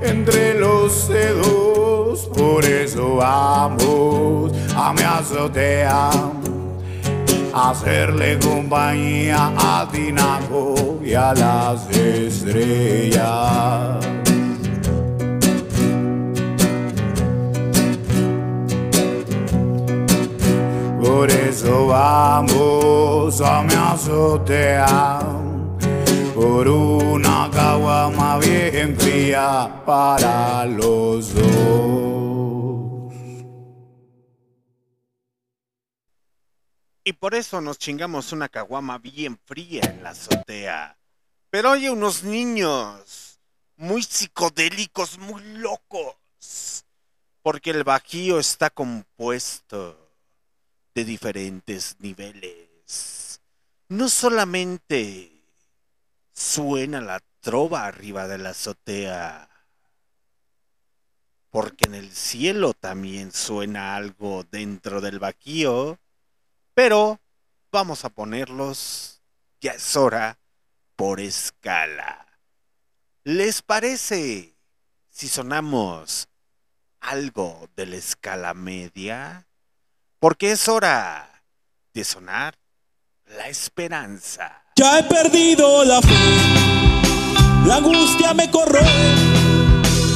entre 0.02 0.56
los 0.56 1.08
dedos. 1.08 2.30
Por 2.36 2.66
eso 2.66 3.16
vamos 3.16 4.52
a 4.76 4.94
mi 4.94 5.02
azotea 5.02 6.10
hacerle 7.54 8.40
compañía 8.40 9.52
a 9.58 9.88
Tinaco 9.92 11.00
y 11.04 11.14
a 11.14 11.34
las 11.34 11.90
estrellas. 11.90 13.22
Por 21.12 21.30
eso 21.30 21.88
vamos 21.88 23.42
a 23.42 23.64
mi 23.64 23.74
azotea 23.74 25.20
por 26.34 26.70
una 26.70 27.50
caguama 27.52 28.40
bien 28.40 28.98
fría 28.98 29.84
para 29.86 30.66
los 30.66 31.34
dos. 31.36 33.14
Y 37.04 37.14
por 37.14 37.36
eso 37.36 37.60
nos 37.60 37.78
chingamos 37.78 38.32
una 38.32 38.48
caguama 38.48 38.98
bien 38.98 39.38
fría 39.46 39.82
en 39.84 40.04
la 40.04 40.12
azotea. 40.12 40.98
Pero 41.50 41.72
oye, 41.72 41.90
unos 41.90 42.24
niños 42.24 43.38
muy 43.76 44.02
psicodélicos, 44.02 45.20
muy 45.20 45.44
locos. 45.58 46.86
Porque 47.44 47.72
el 47.72 47.84
bajío 47.84 48.40
está 48.40 48.70
compuesto 48.70 50.01
de 50.94 51.06
diferentes 51.06 51.96
niveles. 52.00 53.42
No 53.88 54.10
solamente 54.10 55.32
suena 56.34 57.02
la 57.02 57.22
trova 57.42 57.86
arriba 57.86 58.28
de 58.28 58.38
la 58.38 58.50
azotea, 58.50 59.50
porque 61.50 61.86
en 61.86 61.96
el 61.96 62.12
cielo 62.12 62.74
también 62.74 63.32
suena 63.32 63.96
algo 63.96 64.46
dentro 64.50 65.02
del 65.02 65.20
bajío, 65.20 66.00
pero 66.74 67.20
vamos 67.72 68.06
a 68.06 68.10
ponerlos, 68.10 69.22
ya 69.60 69.72
es 69.72 69.96
hora, 69.98 70.40
por 70.96 71.20
escala. 71.20 72.26
¿Les 73.24 73.62
parece 73.62 74.56
si 75.10 75.28
sonamos 75.28 76.30
algo 77.02 77.70
de 77.76 77.86
la 77.86 77.96
escala 77.98 78.54
media? 78.54 79.48
Porque 80.22 80.52
es 80.52 80.68
hora 80.68 81.42
de 81.96 82.04
sonar 82.04 82.54
la 83.26 83.48
esperanza. 83.48 84.66
Ya 84.76 85.00
he 85.00 85.04
perdido 85.04 85.84
la 85.84 86.00
fe, 86.00 86.14
la 87.66 87.78
angustia 87.78 88.32
me 88.36 88.52
corroe 88.52 88.86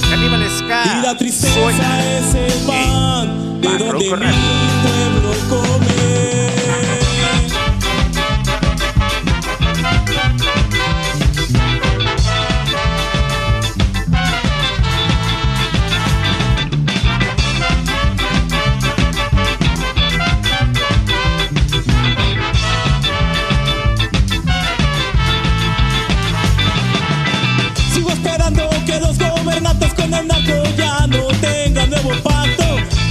y 0.06 1.01
la 1.01 1.18
tristeza 1.18 2.18
es 2.18 2.36
el 2.36 2.68
pan 2.68 3.60
de 3.62 3.68
donde 3.80 4.12
mi 4.12 4.28
pueblo 4.84 5.14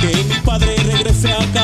Que 0.05 0.23
mi 0.25 0.35
padre 0.45 0.77
regrese 0.77 1.33
a 1.33 1.64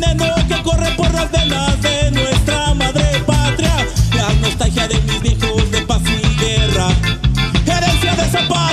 veneno 0.00 0.34
que 0.48 0.62
corre 0.62 0.90
por 0.96 1.12
las 1.12 1.30
venas 1.30 1.80
de 1.82 2.10
nuestra 2.12 2.74
madre 2.74 3.22
patria. 3.26 3.86
La 4.14 4.32
nostalgia 4.40 4.88
de 4.88 5.00
mis 5.02 5.20
viejos 5.20 5.70
de 5.70 5.82
paz 5.82 6.02
y 6.06 6.36
guerra. 6.36 6.88
Herencia 7.66 8.14
de 8.14 8.30
Zapata. 8.30 8.71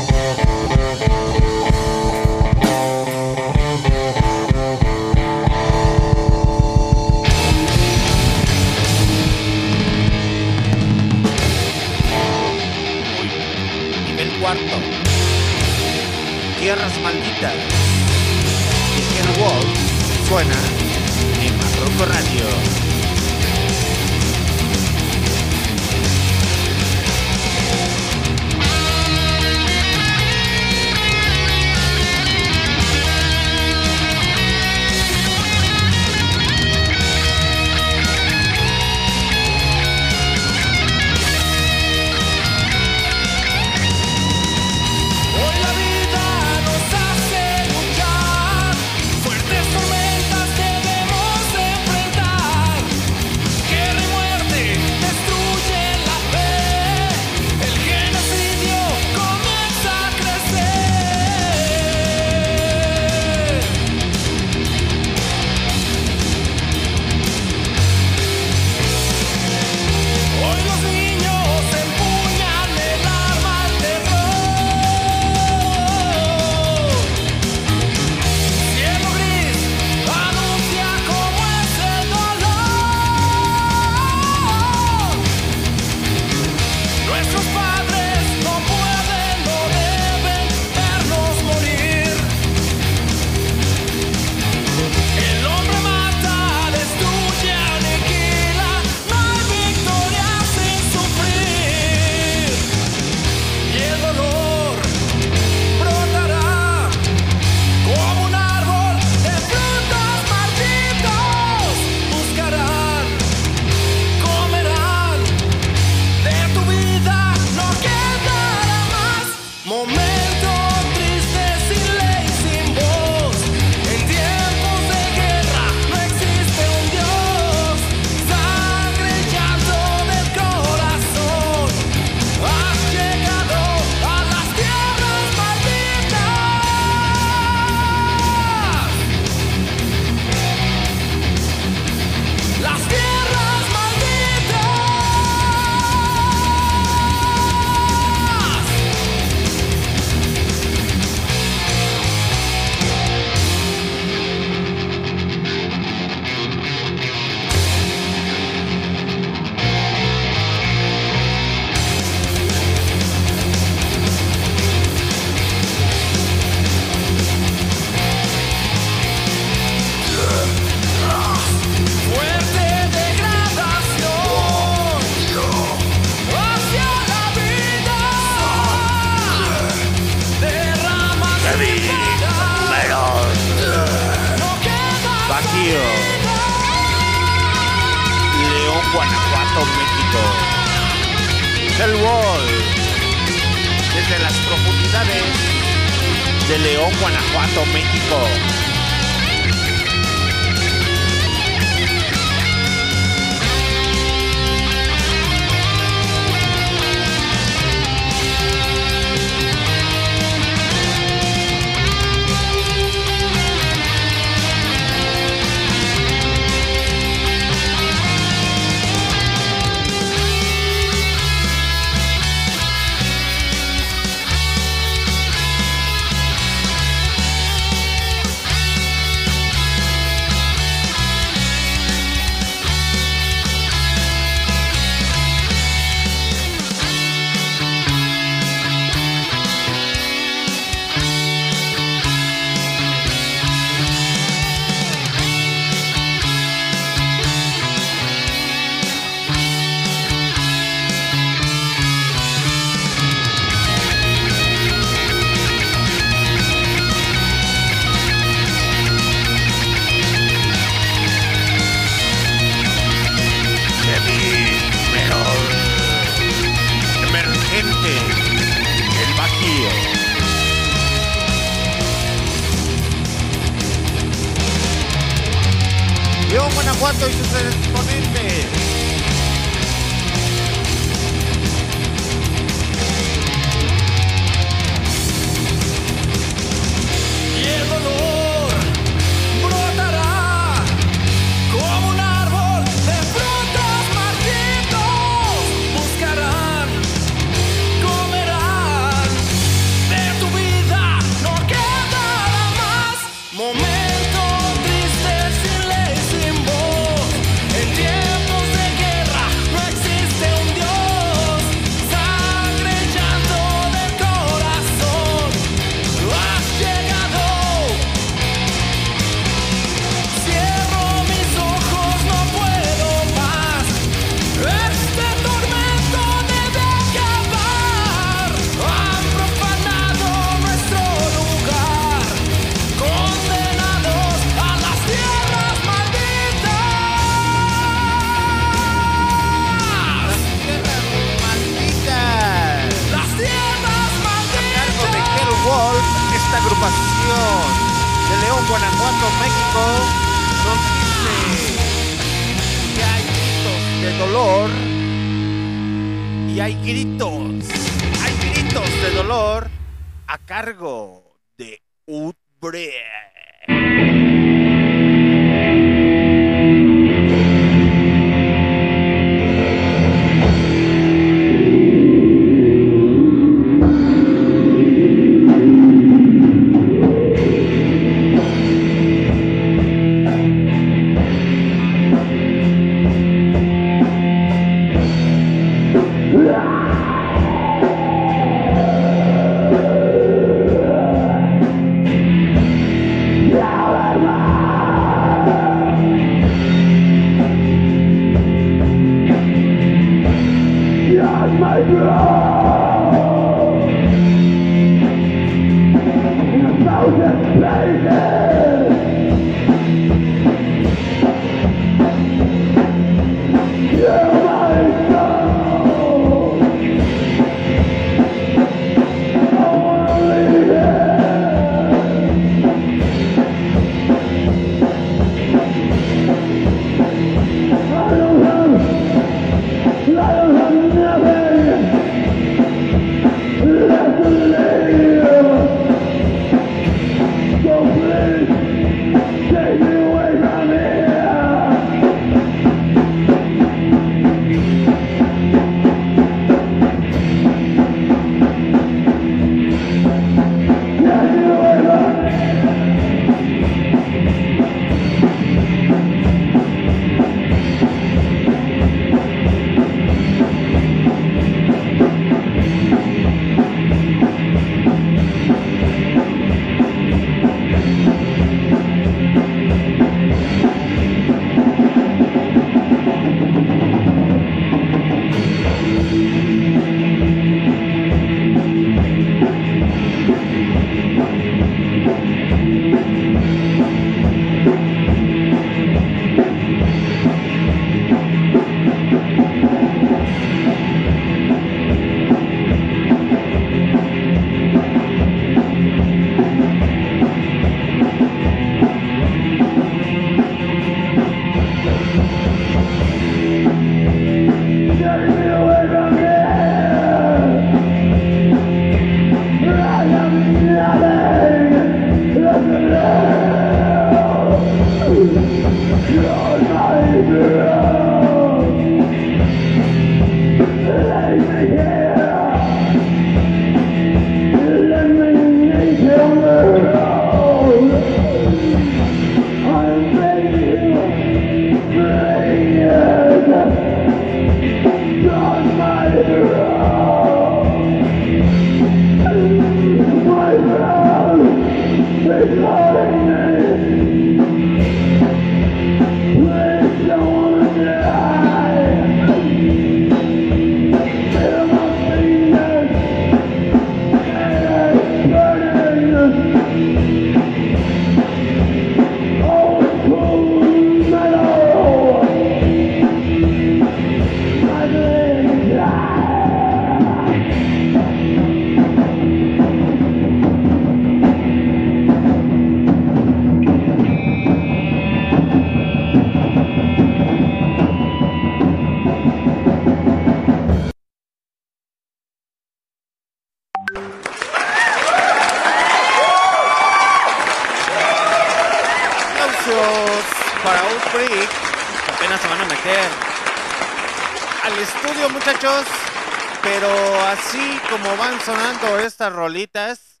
Estas 598.90 599.12
rolitas, 599.12 600.00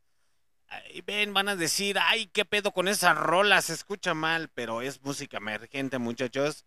ven, 1.06 1.32
van 1.34 1.48
a 1.48 1.56
decir, 1.56 1.98
ay, 1.98 2.26
qué 2.26 2.44
pedo 2.44 2.72
con 2.72 2.88
esa 2.88 3.14
rola, 3.14 3.62
se 3.62 3.72
escucha 3.72 4.14
mal, 4.14 4.48
pero 4.54 4.82
es 4.82 5.02
música 5.02 5.38
emergente, 5.38 5.98
muchachos. 5.98 6.64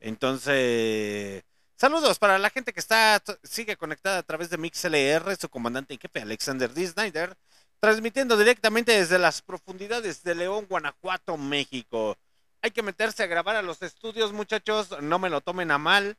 Entonces, 0.00 1.44
saludos 1.76 2.18
para 2.18 2.38
la 2.38 2.50
gente 2.50 2.72
que 2.72 2.80
está, 2.80 3.22
sigue 3.42 3.76
conectada 3.76 4.18
a 4.18 4.22
través 4.22 4.50
de 4.50 4.58
MixLR, 4.58 5.36
su 5.36 5.48
comandante 5.48 5.94
en 5.94 6.00
jefe, 6.00 6.20
Alexander 6.20 6.72
D. 6.72 6.86
Snyder, 6.86 7.36
transmitiendo 7.80 8.36
directamente 8.36 8.92
desde 8.92 9.18
las 9.18 9.42
profundidades 9.42 10.22
de 10.22 10.34
León, 10.34 10.66
Guanajuato, 10.68 11.36
México. 11.36 12.16
Hay 12.62 12.70
que 12.70 12.82
meterse 12.82 13.22
a 13.22 13.26
grabar 13.26 13.56
a 13.56 13.62
los 13.62 13.82
estudios, 13.82 14.32
muchachos, 14.32 15.00
no 15.02 15.18
me 15.18 15.30
lo 15.30 15.40
tomen 15.40 15.70
a 15.70 15.78
mal. 15.78 16.16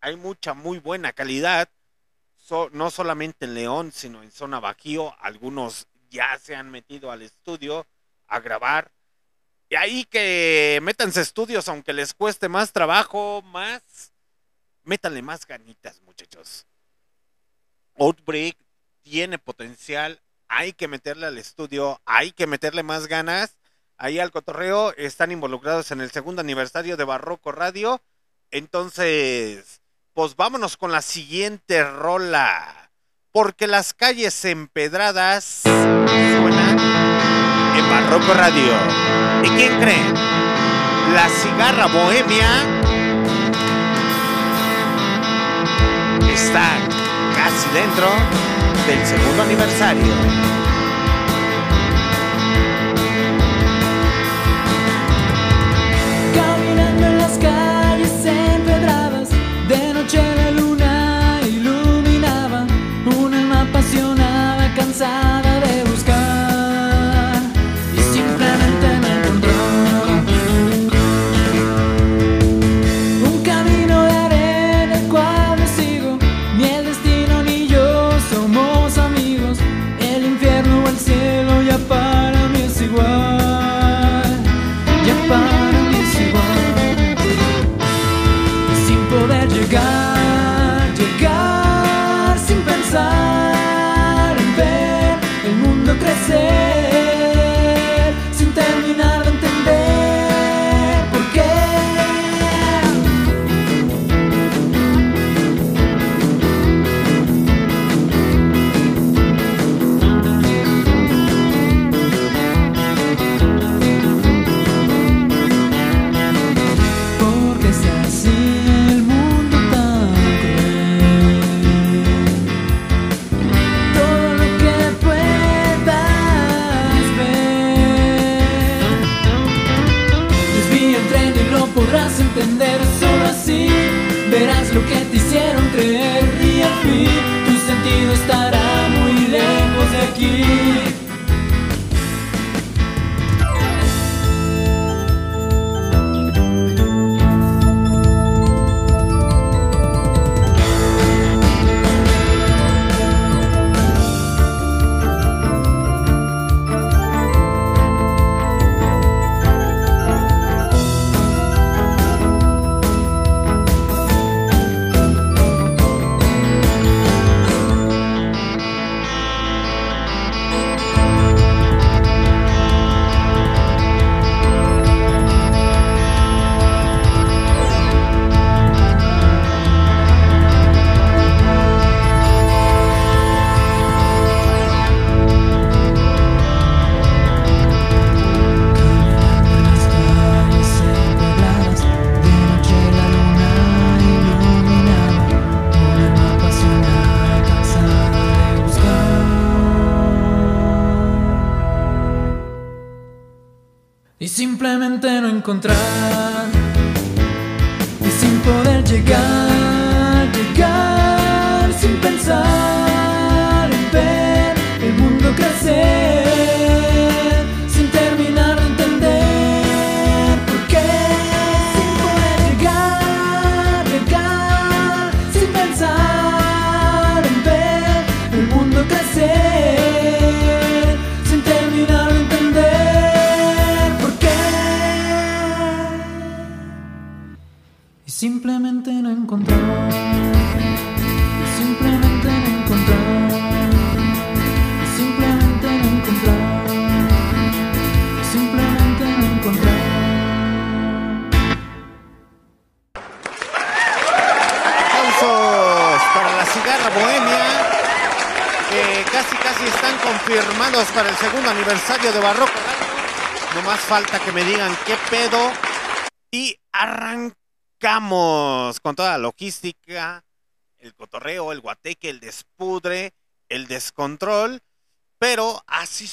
Hay 0.00 0.16
mucha, 0.16 0.54
muy 0.54 0.78
buena 0.78 1.12
calidad. 1.12 1.68
No 2.72 2.90
solamente 2.90 3.46
en 3.46 3.54
León, 3.54 3.92
sino 3.92 4.22
en 4.22 4.30
zona 4.30 4.60
Bajío. 4.60 5.14
Algunos 5.20 5.86
ya 6.10 6.38
se 6.38 6.54
han 6.54 6.70
metido 6.70 7.10
al 7.10 7.22
estudio 7.22 7.86
a 8.26 8.40
grabar. 8.40 8.90
Y 9.68 9.76
ahí 9.76 10.04
que 10.04 10.78
métanse 10.82 11.20
estudios, 11.22 11.68
aunque 11.68 11.92
les 11.92 12.12
cueste 12.12 12.48
más 12.48 12.72
trabajo, 12.72 13.42
más. 13.42 14.12
Métanle 14.84 15.22
más 15.22 15.46
ganitas, 15.46 16.00
muchachos. 16.02 16.66
Outbreak 17.98 18.56
tiene 19.02 19.38
potencial. 19.38 20.20
Hay 20.48 20.72
que 20.72 20.88
meterle 20.88 21.26
al 21.26 21.38
estudio. 21.38 22.00
Hay 22.04 22.32
que 22.32 22.46
meterle 22.46 22.82
más 22.82 23.06
ganas. 23.06 23.56
Ahí 23.96 24.18
al 24.18 24.32
cotorreo 24.32 24.92
están 24.96 25.30
involucrados 25.30 25.90
en 25.90 26.00
el 26.00 26.10
segundo 26.10 26.40
aniversario 26.40 26.96
de 26.96 27.04
Barroco 27.04 27.52
Radio. 27.52 28.02
Entonces, 28.50 29.81
pues 30.14 30.36
vámonos 30.36 30.76
con 30.76 30.92
la 30.92 31.02
siguiente 31.02 31.84
rola. 31.84 32.90
Porque 33.32 33.66
las 33.66 33.94
calles 33.94 34.44
empedradas 34.44 35.62
suenan 35.64 36.78
en 37.76 37.90
Barroco 37.90 38.34
Radio. 38.34 38.72
¿Y 39.42 39.48
quién 39.56 39.80
cree? 39.80 40.12
La 41.14 41.28
cigarra 41.28 41.86
bohemia 41.86 42.48
está 46.32 46.78
casi 47.34 47.68
dentro 47.70 48.08
del 48.86 49.06
segundo 49.06 49.42
aniversario. 49.42 50.61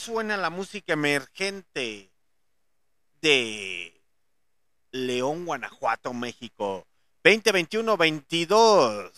suena 0.10 0.38
la 0.38 0.50
música 0.50 0.94
emergente 0.94 2.10
de 3.22 3.94
León, 4.92 5.46
Guanajuato, 5.46 6.16
México. 6.16 6.88
2021-22 7.24 9.12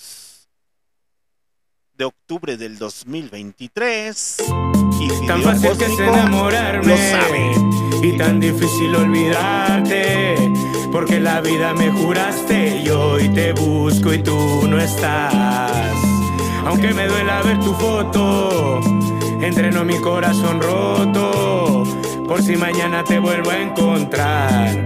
de 1.94 2.04
octubre 2.06 2.58
del 2.58 2.78
2023. 2.78 4.38
Y 5.00 5.08
tan 5.28 5.42
fácil 5.42 5.70
cósmico, 5.70 5.78
que 5.78 5.86
es 5.86 6.00
enamorarme. 6.00 6.88
Lo 6.88 6.98
sabe. 6.98 7.54
Y 8.04 8.18
tan 8.18 8.42
difícil 8.42 8.94
olvidarte. 8.94 10.36
Porque 10.92 11.22
la 11.22 11.40
vida 11.40 11.74
me 11.74 11.90
juraste 11.90 12.82
y 12.84 12.90
hoy 12.90 13.30
te 13.30 13.54
busco 13.54 14.14
y 14.14 14.22
tú 14.22 14.68
no 14.68 14.78
estás. 14.78 15.96
Aunque 16.66 16.94
me 16.94 17.08
duela 17.08 17.42
ver 17.44 17.60
tu 17.60 17.74
foto 17.76 18.82
Entreno 19.42 19.84
mi 19.84 19.98
corazón 20.00 20.62
roto, 20.62 21.84
por 22.28 22.42
si 22.44 22.56
mañana 22.56 23.04
te 23.04 23.18
vuelvo 23.18 23.50
a 23.50 23.58
encontrar. 23.58 24.84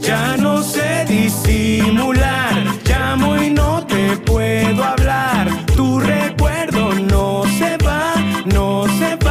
Ya 0.00 0.36
no 0.36 0.62
sé 0.62 1.06
disimular, 1.08 2.52
llamo 2.84 3.42
y 3.42 3.50
no 3.50 3.86
te 3.86 4.16
puedo 4.18 4.84
hablar. 4.84 5.64
Tu 5.74 6.00
recuerdo 6.00 6.92
no 6.94 7.44
se 7.58 7.78
va, 7.78 8.14
no 8.44 8.86
se 8.98 9.16
va. 9.16 9.27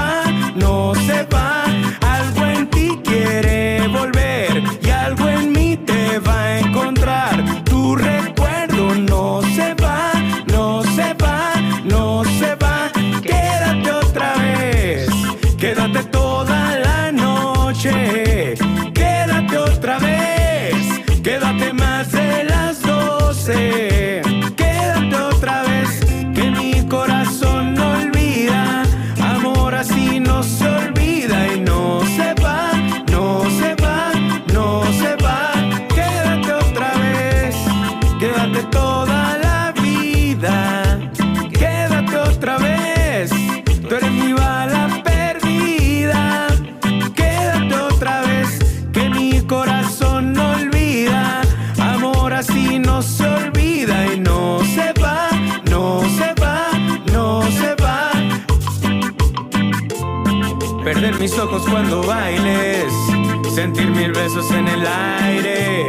cuando 61.69 62.02
bailes. 62.03 62.94
Sentir 63.53 63.89
mil 63.89 64.11
besos 64.11 64.49
en 64.52 64.68
el 64.68 64.85
aire 64.85 65.88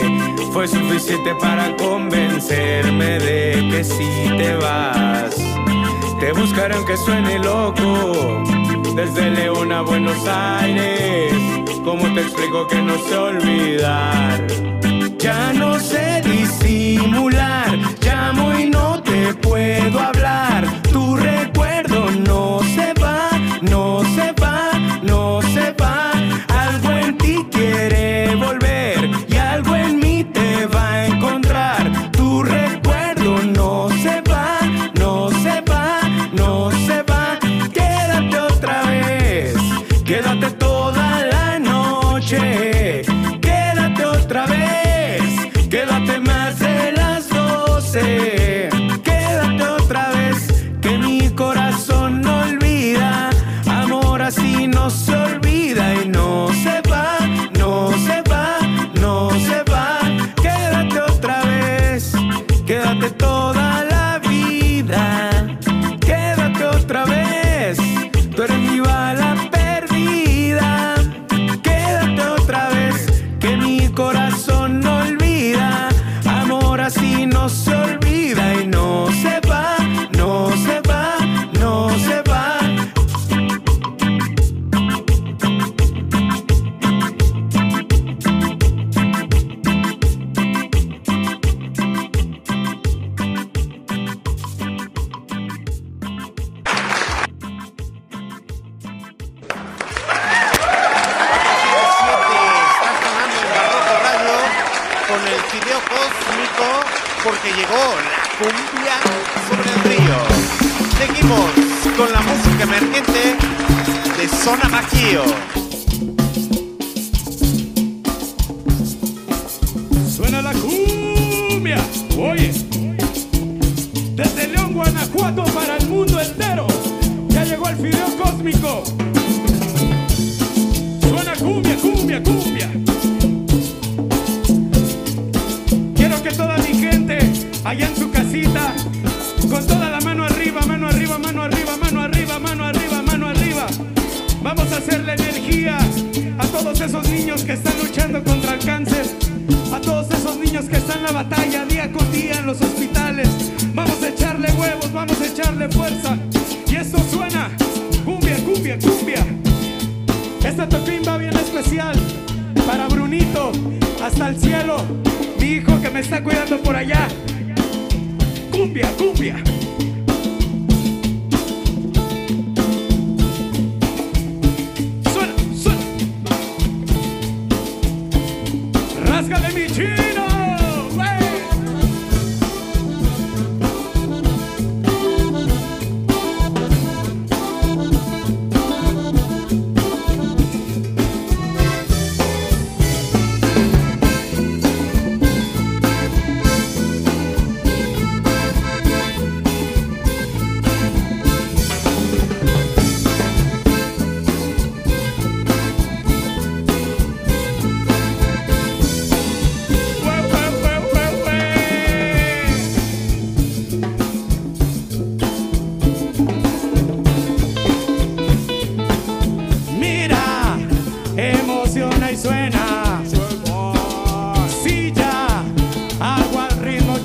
fue 0.52 0.66
suficiente 0.66 1.34
para 1.34 1.76
convencerme 1.76 3.18
de 3.18 3.68
que 3.70 3.84
si 3.84 4.28
te 4.38 4.56
vas, 4.56 5.36
te 6.20 6.32
buscarán 6.32 6.84
que 6.86 6.96
suene 6.96 7.38
loco. 7.38 8.42
Desde 8.94 9.30
León 9.30 9.70
a 9.72 9.82
Buenos 9.82 10.26
Aires, 10.26 11.32
¿cómo 11.84 12.12
te 12.14 12.22
explico 12.22 12.66
que 12.66 12.82
no 12.82 12.98
sé 12.98 13.16
olvidar? 13.16 14.46
Ya 15.18 15.52
no 15.52 15.78
sé 15.78 16.22
disimular, 16.24 17.78
llamo 18.00 18.58
y 18.58 18.66
no 18.66 19.02
te 19.02 19.34
puedo 19.34 20.00
hablar. 20.00 20.66
Tu 20.90 21.16
recuerdo 21.16 21.57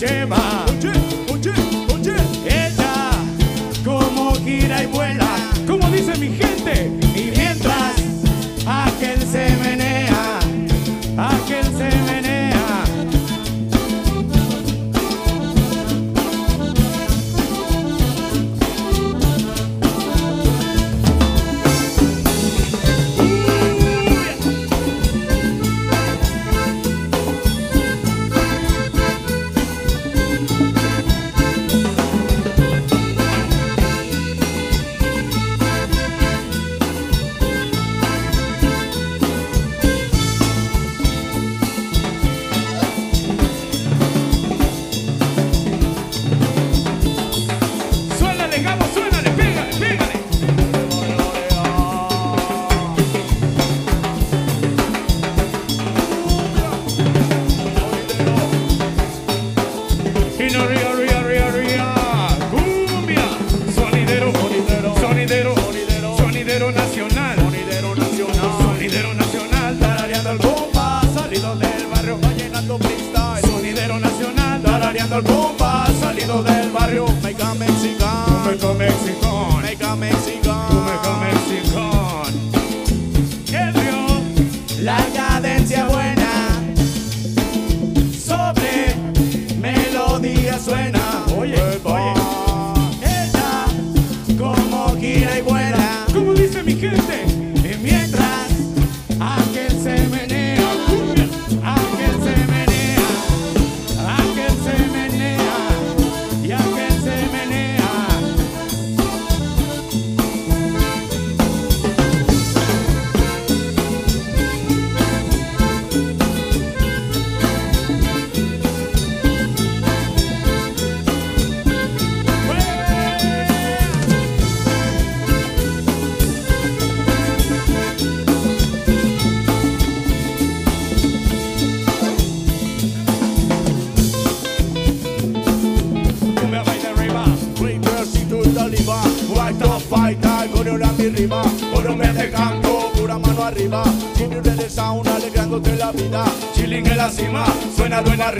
Jam 0.03 0.42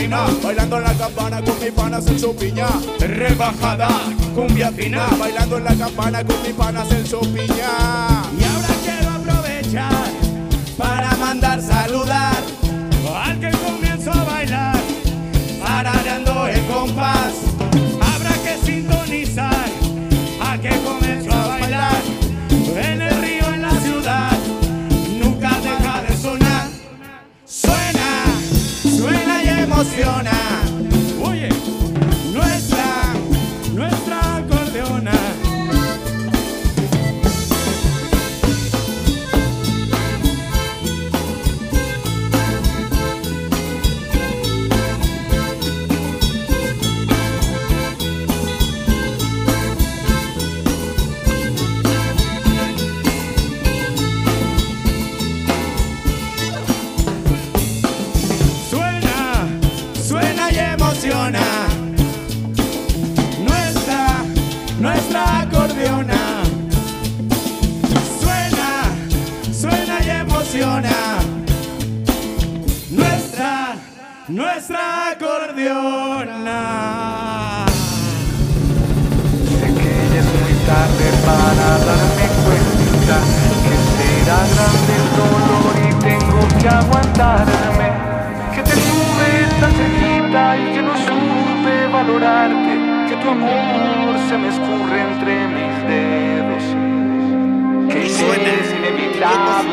bailando 0.10 0.78
en 0.78 0.84
la 0.84 0.94
campana 0.94 1.42
con 1.42 1.60
mis 1.60 1.72
panas 1.72 2.06
en 2.08 2.20
su 2.20 2.36
piña. 2.36 2.68
Rebajada, 3.00 3.90
cumbia 4.36 4.72
fina, 4.72 5.08
bailando 5.20 5.58
en 5.58 5.64
la 5.64 5.76
campana 5.76 6.24
con 6.24 6.42
mis 6.42 6.54
panas 6.54 6.92
en 6.92 7.06
su 7.06 7.20
piña. 7.20 8.23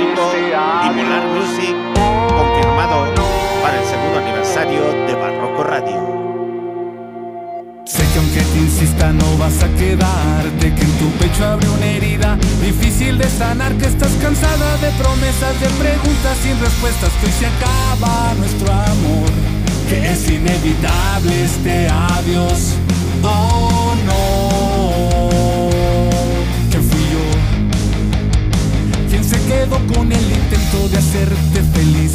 Bipolar 0.00 0.88
adiós. 0.88 1.24
Music 1.34 1.76
confirmado 2.32 3.12
para 3.62 3.78
el 3.78 3.86
segundo 3.86 4.18
aniversario 4.18 4.82
de 5.06 5.14
Barroco 5.14 5.62
Radio. 5.62 6.00
Sé 7.84 8.02
que 8.10 8.18
aunque 8.18 8.40
te 8.40 8.58
insista 8.58 9.12
no 9.12 9.36
vas 9.36 9.62
a 9.62 9.68
quedarte, 9.76 10.74
que 10.74 10.82
en 10.82 10.98
tu 10.98 11.10
pecho 11.18 11.44
abre 11.44 11.68
una 11.68 11.84
herida 11.84 12.38
difícil 12.62 13.18
de 13.18 13.28
sanar, 13.28 13.74
que 13.74 13.86
estás 13.86 14.12
cansada 14.22 14.78
de 14.78 14.90
promesas, 14.92 15.60
de 15.60 15.68
preguntas 15.68 16.38
sin 16.42 16.58
respuestas, 16.58 17.10
que 17.20 17.26
hoy 17.26 17.32
se 17.32 17.46
acaba 17.46 18.32
nuestro 18.38 18.72
amor, 18.72 19.30
que 19.86 20.12
es 20.12 20.30
inevitable 20.30 21.44
este 21.44 21.88
adiós. 21.90 22.74
Oh 23.22 23.94
no, 24.06 24.69
quedó 29.70 29.94
con 29.94 30.10
el 30.12 30.22
intento 30.22 30.88
de 30.88 30.98
hacerte 30.98 31.62
feliz. 31.74 32.12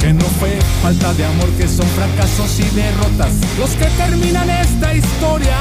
Que 0.00 0.12
no 0.12 0.24
fue 0.38 0.58
falta 0.82 1.12
de 1.14 1.24
amor, 1.24 1.48
que 1.56 1.66
son 1.66 1.86
fracasos 1.88 2.60
y 2.60 2.64
derrotas 2.74 3.32
los 3.58 3.70
que 3.70 3.86
terminan 3.86 4.48
esta 4.50 4.94
historia. 4.94 5.56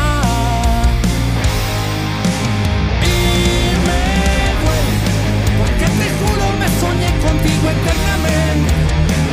Y 3.02 3.16
me 3.86 4.04
duele, 4.62 4.96
porque 5.58 5.86
te 6.00 6.08
juro 6.20 6.46
me 6.60 6.68
soñé 6.82 7.12
contigo 7.22 7.66
eternamente. 7.76 8.74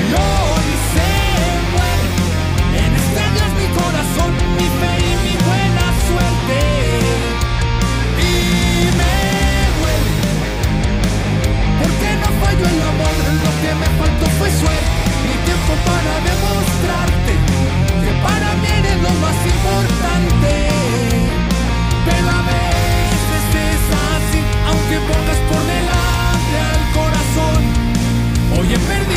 Y 0.01 0.13
hoy 0.15 0.71
se 0.93 1.11
muere 1.73 2.09
en 2.87 2.93
este 3.01 3.23
mi 3.59 3.67
corazón, 3.75 4.31
mi 4.57 4.69
fe 4.81 5.00
falló 12.41 12.67
el 12.75 12.81
amor, 12.93 13.17
lo 13.45 13.53
que 13.63 13.71
me 13.83 13.89
faltó 14.01 14.27
fue 14.39 14.49
suerte 14.51 15.01
y 15.31 15.35
tiempo 15.47 15.73
para 15.89 16.13
demostrarte 16.31 17.33
que 18.05 18.13
para 18.27 18.49
mí 18.61 18.69
eres 18.81 18.99
lo 19.07 19.13
más 19.25 19.39
importante. 19.55 20.53
Pero 22.07 22.29
a 22.41 22.43
veces 22.51 23.45
es 23.69 23.83
así, 24.11 24.41
aunque 24.69 24.97
pongas 25.09 25.41
por 25.51 25.63
delante 25.75 26.55
al 26.73 26.83
corazón. 26.99 27.61
Hoy 28.57 28.67
he 28.75 28.79
perdido 28.79 29.10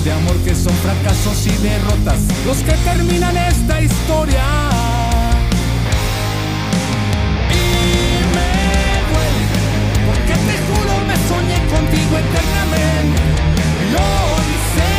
de 0.00 0.10
amor, 0.10 0.36
que 0.38 0.54
son 0.54 0.72
fracasos 0.76 1.46
y 1.46 1.50
derrotas 1.62 2.18
los 2.46 2.56
que 2.58 2.72
terminan 2.72 3.36
esta 3.36 3.82
historia. 3.82 4.42
Y 7.52 7.64
me 8.34 8.52
duele, 9.10 9.44
porque 10.06 10.32
te 10.32 10.56
juro 10.66 10.92
me 11.06 11.16
soñé 11.28 11.58
contigo 11.68 12.14
eternamente. 12.24 13.20
Y 13.84 13.92
hoy 13.92 14.50
se 14.72 14.90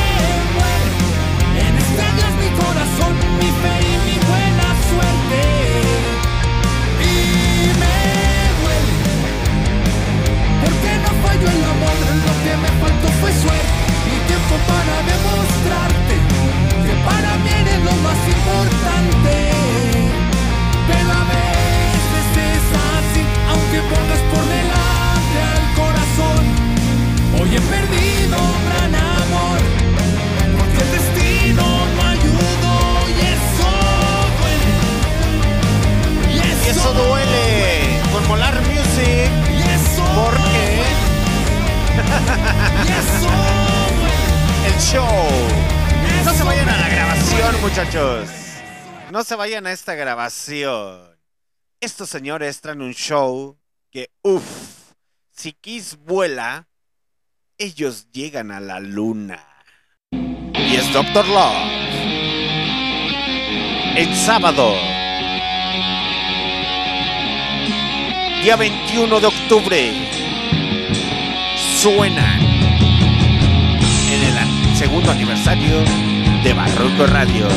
muere 0.54 0.92
en 1.66 1.74
este 1.84 2.02
adiós 2.10 2.34
mi 2.44 2.50
corazón, 2.62 3.14
mi 3.42 3.50
fe 3.62 3.76
y 3.82 3.96
mi 4.06 4.18
buena 4.30 4.68
suerte. 4.90 5.42
Y 7.02 7.16
me 7.82 7.98
duele, 8.62 8.96
porque 10.62 10.92
no 11.04 11.12
falló 11.26 11.48
el 11.50 11.64
amor, 11.74 11.98
lo 12.28 12.34
que 12.44 12.54
me 12.62 12.72
faltó 12.80 13.08
fue 13.22 13.32
suerte 13.42 13.83
y 14.50 14.58
para 14.72 14.96
demostrarte 15.14 16.16
que 16.86 16.94
para 17.10 17.32
mí 17.44 17.50
eres 17.62 17.80
lo 17.84 17.96
más 18.06 18.20
importante. 18.36 19.34
Pero 20.88 21.10
a 21.12 21.24
veces 21.34 22.26
es 22.52 22.66
así, 22.92 23.22
aunque 23.52 23.80
pongas 23.92 24.22
por 24.32 24.44
delante 24.58 25.38
al 25.54 25.66
corazón. 25.80 26.44
Hoy 27.40 27.50
he 27.56 27.62
perdido 27.62 28.36
un 28.38 28.60
gran 28.68 28.94
amor, 28.96 29.60
porque 30.58 30.80
el 30.86 30.90
destino 30.98 31.66
no 31.96 32.02
ayudó 32.16 32.78
y 33.10 33.20
eso 33.36 33.70
duele. 34.40 34.82
Y 36.34 36.36
Y 36.38 36.70
eso 36.70 36.90
duele 36.94 37.46
con 38.12 38.22
Molar 38.28 38.58
Music. 38.62 39.32
Porque 40.16 40.84
el 44.74 44.80
show. 44.80 45.28
No 46.26 46.34
se 46.34 46.44
vayan 46.44 46.70
a 46.70 46.78
la 46.78 46.90
grabación, 46.90 47.62
muchachos. 47.62 48.30
No 49.12 49.24
se 49.24 49.36
vayan 49.36 49.68
a 49.68 49.72
esta 49.72 49.96
grabación. 49.96 51.18
Estos 51.80 52.10
señores 52.10 52.62
traen 52.62 52.82
un 52.82 52.94
show 52.94 53.58
que, 53.92 54.10
uff, 54.24 54.94
si 55.32 55.54
Kiss 55.54 55.98
vuela, 55.98 56.68
ellos 57.58 58.08
llegan 58.12 58.52
a 58.52 58.60
la 58.60 58.80
luna. 58.80 59.46
Y 60.12 60.76
es 60.76 60.92
Doctor 60.94 61.28
Love. 61.28 61.84
El 63.96 64.16
sábado, 64.16 64.74
día 68.42 68.56
21 68.56 69.20
de 69.20 69.28
octubre, 69.28 69.92
suena 71.80 72.53
segundo 74.84 75.12
aniversario 75.12 75.82
de 76.44 76.54
Barroco 76.54 77.06
Radio. 77.08 77.48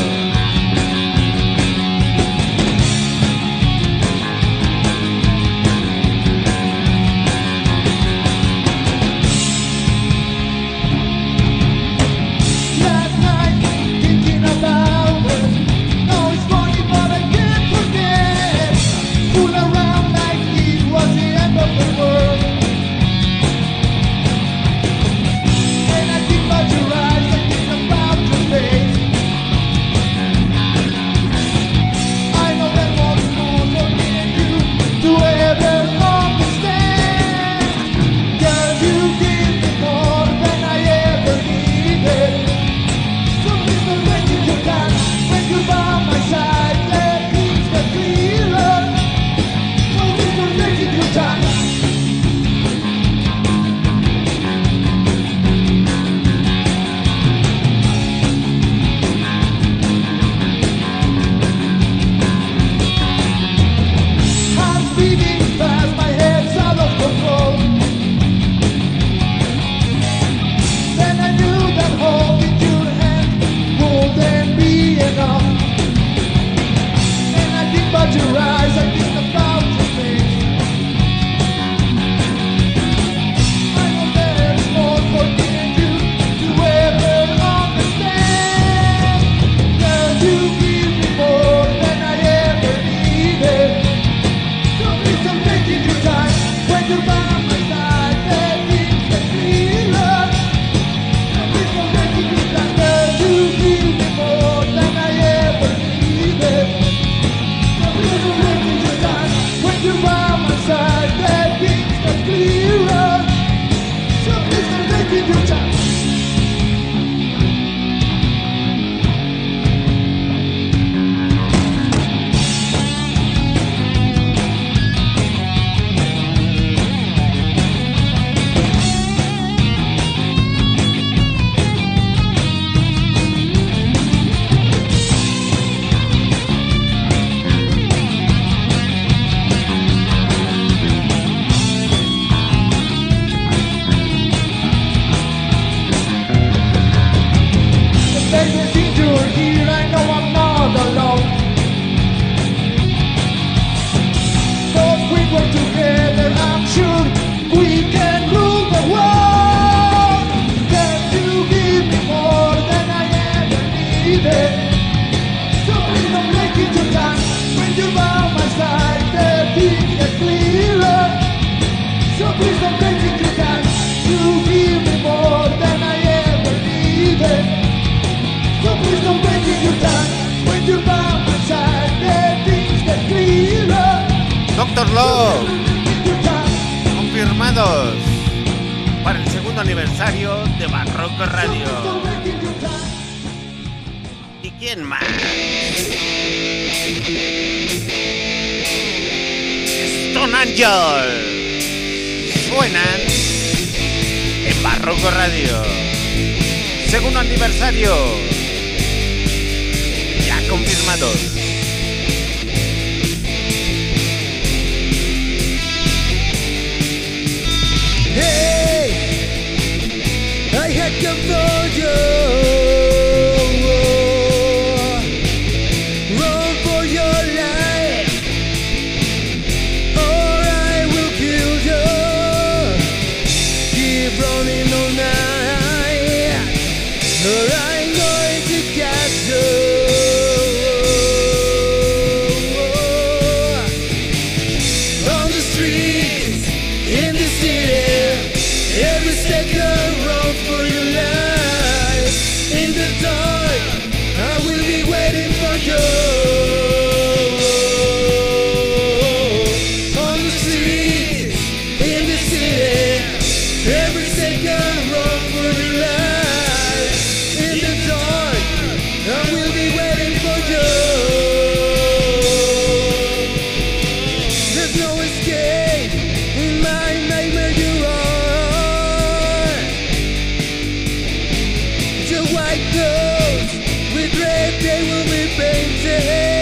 white 282.33 282.65
girls 282.73 283.53
with 283.93 284.13
red 284.19 284.61
they 284.61 284.81
will 284.89 285.05
be 285.05 285.27
painted. 285.37 286.36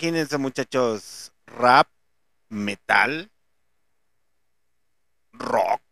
imagínense, 0.00 0.38
muchachos, 0.38 1.30
rap, 1.44 1.86
metal, 2.48 3.30
rock. 5.32 5.82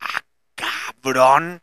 ¡Ah, 0.00 0.20
cabrón! 0.54 1.62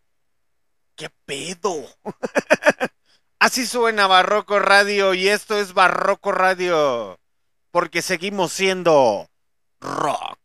¿Qué 0.95 1.11
pedo? 1.25 1.85
Así 3.39 3.67
suena 3.67 4.07
Barroco 4.07 4.57
Radio 4.57 5.13
y 5.13 5.29
esto 5.29 5.59
es 5.59 5.75
Barroco 5.75 6.31
Radio 6.31 7.19
porque 7.69 8.01
seguimos 8.01 8.51
siendo 8.51 9.29
rock. 9.79 10.38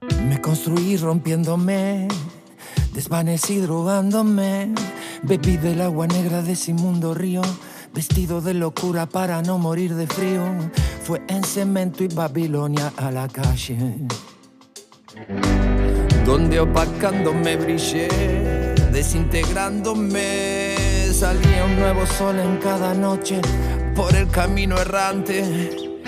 Me 0.00 0.40
construí 0.40 0.96
rompiéndome, 0.96 2.08
desvanecí 2.94 3.58
drogándome. 3.58 4.72
Bebí 5.22 5.58
del 5.58 5.82
agua 5.82 6.06
negra 6.06 6.40
de 6.40 6.52
ese 6.52 6.70
inmundo 6.70 7.12
río, 7.12 7.42
vestido 7.92 8.40
de 8.40 8.54
locura 8.54 9.04
para 9.04 9.42
no 9.42 9.58
morir 9.58 9.94
de 9.94 10.06
frío. 10.06 10.42
Fue 11.02 11.20
en 11.28 11.44
cemento 11.44 12.02
y 12.02 12.08
Babilonia 12.08 12.94
a 12.96 13.10
la 13.10 13.28
calle, 13.28 13.98
donde 16.24 16.60
opacándome 16.60 17.56
brillé, 17.56 18.08
desintegrándome. 18.92 20.76
Salía 21.12 21.66
un 21.66 21.76
nuevo 21.78 22.06
sol 22.06 22.38
en 22.38 22.56
cada 22.56 22.94
noche 22.94 23.42
por 23.94 24.16
el 24.16 24.28
camino 24.30 24.78
errante, 24.78 26.00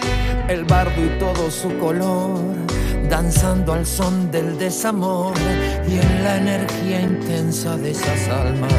el 0.49 0.65
bardo 0.65 1.05
y 1.05 1.19
todo 1.19 1.51
su 1.51 1.77
color 1.79 2.72
danzando 3.13 3.75
al 3.75 3.85
son 3.85 4.31
del 4.31 4.57
desamor 4.57 5.35
y 5.87 5.99
en 5.99 6.25
la 6.25 6.39
energía 6.39 7.03
intensa 7.03 7.77
de 7.77 7.91
esas 7.91 8.27
almas. 8.29 8.73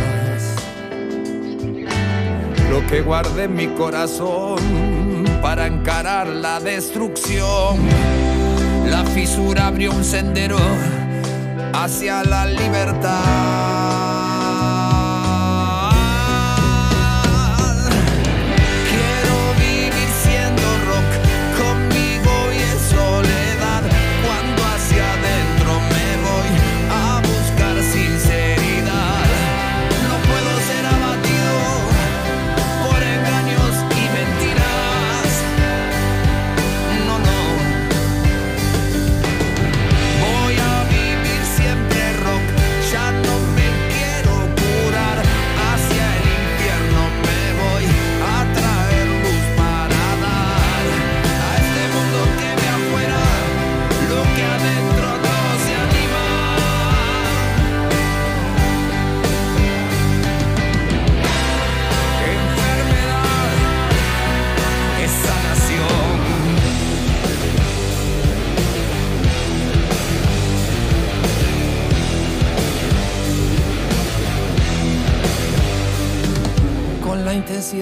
Lo 2.71 2.83
que 2.87 3.01
guardé 3.01 3.43
en 3.43 3.53
mi 3.53 3.67
corazón 3.67 4.57
para 5.39 5.67
encarar 5.67 6.25
la 6.25 6.59
destrucción. 6.59 7.77
La 8.87 9.05
fisura 9.05 9.67
abrió 9.67 9.91
un 9.91 10.03
sendero 10.03 10.57
hacia 11.71 12.23
la 12.23 12.47
libertad. 12.47 13.52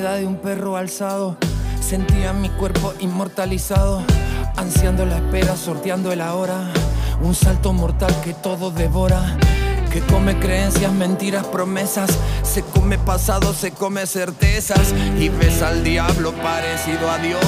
Intensidad 0.01 0.17
de 0.17 0.25
un 0.25 0.37
perro 0.37 0.77
alzado, 0.77 1.37
sentía 1.79 2.33
mi 2.33 2.49
cuerpo 2.49 2.93
inmortalizado, 2.99 4.01
ansiando 4.57 5.05
la 5.05 5.17
espera, 5.17 5.55
sorteando 5.55 6.11
el 6.11 6.21
ahora. 6.21 6.71
Un 7.21 7.35
salto 7.35 7.71
mortal 7.71 8.11
que 8.23 8.33
todo 8.33 8.71
devora, 8.71 9.37
que 9.91 9.99
come 10.01 10.39
creencias, 10.39 10.91
mentiras, 10.91 11.45
promesas. 11.45 12.09
Se 12.41 12.63
come 12.63 12.97
pasado, 12.97 13.53
se 13.53 13.71
come 13.71 14.07
certezas. 14.07 14.91
Y 15.19 15.29
ves 15.29 15.61
al 15.61 15.83
diablo 15.83 16.33
parecido 16.33 17.11
a 17.11 17.19
Dios, 17.19 17.41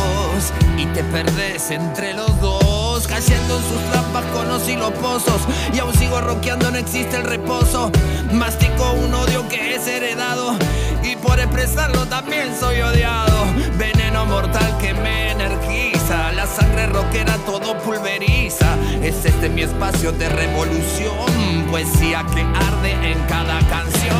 y 0.77 0.85
te 0.87 1.03
perdes 1.05 1.71
entre 1.71 2.13
los 2.13 2.39
dos, 2.39 3.07
cayendo 3.07 3.57
en 3.57 3.63
sus 3.63 3.91
trampas, 3.91 4.25
conos 4.25 4.69
y 4.69 4.75
los 4.75 4.91
pozos. 4.91 5.41
Y 5.73 5.79
aún 5.79 5.93
sigo 5.95 6.21
roqueando, 6.21 6.69
no 6.69 6.77
existe 6.77 7.17
el 7.17 7.23
reposo. 7.23 7.91
Mastico 8.31 8.91
un 8.91 9.11
odio 9.13 9.47
que 9.49 9.75
es 9.75 9.87
heredado 9.87 10.55
y 11.03 11.15
por 11.17 11.39
expresarlo 11.39 12.05
también 12.07 12.53
soy 12.59 12.81
odiado. 12.81 13.45
Veneno 13.77 14.25
mortal 14.25 14.77
que 14.79 14.93
me 14.93 15.31
energiza, 15.31 16.31
la 16.33 16.45
sangre 16.47 16.87
rockera 16.87 17.35
todo 17.45 17.77
pulveriza. 17.79 18.75
Es 19.01 19.25
este 19.25 19.49
mi 19.49 19.61
espacio 19.61 20.11
de 20.11 20.29
revolución, 20.29 21.65
poesía 21.69 22.25
que 22.33 22.41
arde 22.41 23.11
en 23.11 23.19
cada 23.27 23.59
canción. 23.67 24.17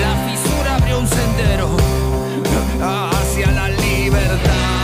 La 0.00 0.14
fisura 0.28 0.76
abrió 0.76 0.98
un 0.98 1.08
sendero 1.08 1.76
hacia 2.80 3.50
la 3.52 3.68
libertad. 3.68 4.83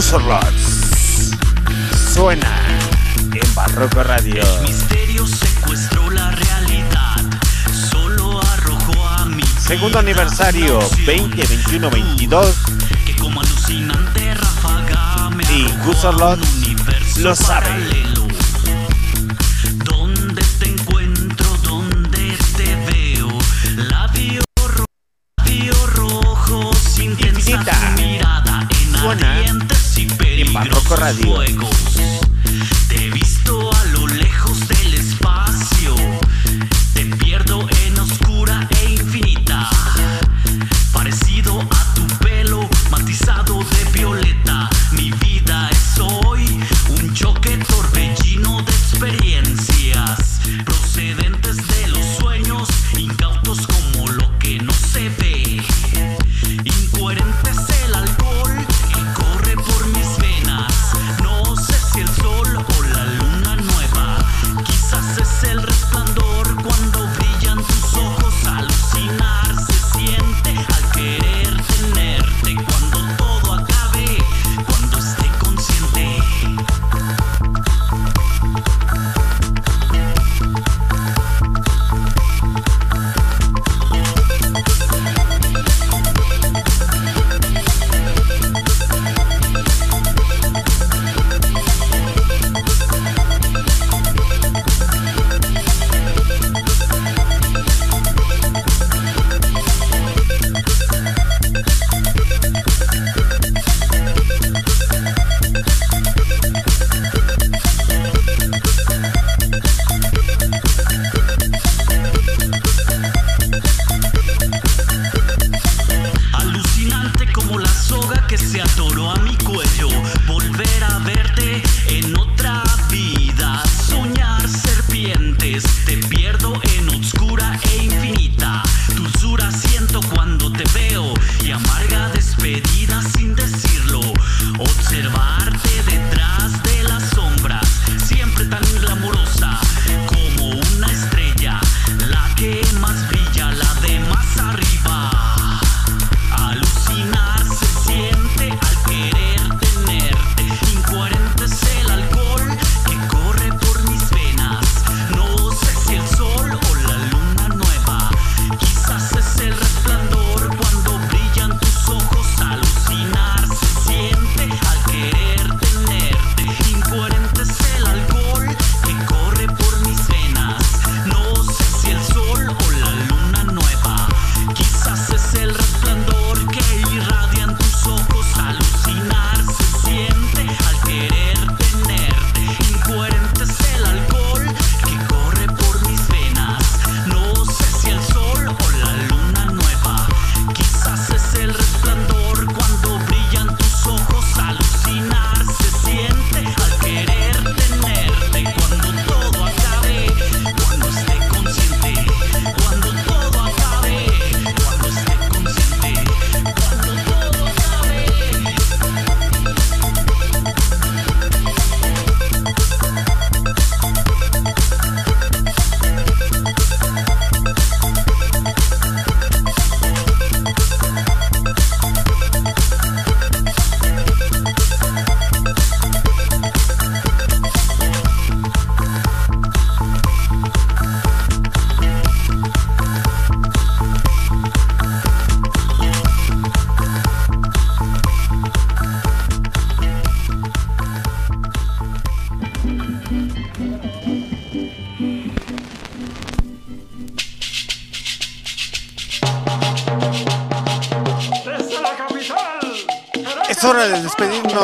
Musorrots 0.00 1.36
suena 2.14 2.58
en 3.34 3.54
Barroco 3.54 4.02
Radio. 4.02 4.42
Secuestró 5.26 6.08
la 6.08 6.30
realidad, 6.30 7.22
solo 7.90 8.40
arrojó 8.40 9.06
a 9.06 9.26
mi. 9.26 9.42
Segundo 9.42 9.98
aniversario 9.98 10.78
20, 11.04 11.46
21, 11.46 11.90
22. 11.90 12.56
Y 15.50 15.72
Musorrots 15.84 17.18
lo 17.18 17.34
sabe. 17.34 17.99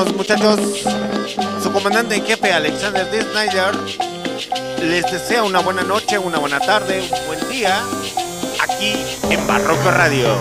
Muchachos. 0.04 0.60
Su 1.62 1.72
comandante 1.72 2.16
en 2.16 2.26
jefe, 2.26 2.52
Alexander 2.52 3.10
D. 3.10 3.22
Snyder, 3.22 3.74
les 4.82 5.10
desea 5.10 5.42
una 5.42 5.60
buena 5.60 5.82
noche, 5.82 6.18
una 6.18 6.38
buena 6.38 6.60
tarde, 6.60 7.00
un 7.00 7.26
buen 7.26 7.48
día, 7.48 7.80
aquí 8.62 8.94
en 9.30 9.46
Barroco 9.46 9.90
Radio. 9.90 10.36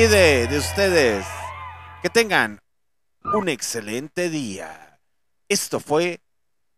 despide 0.00 0.46
de 0.46 0.58
ustedes. 0.58 1.26
Que 2.02 2.08
tengan 2.08 2.60
un 3.34 3.48
excelente 3.48 4.30
día. 4.30 4.98
Esto 5.48 5.78
fue 5.78 6.20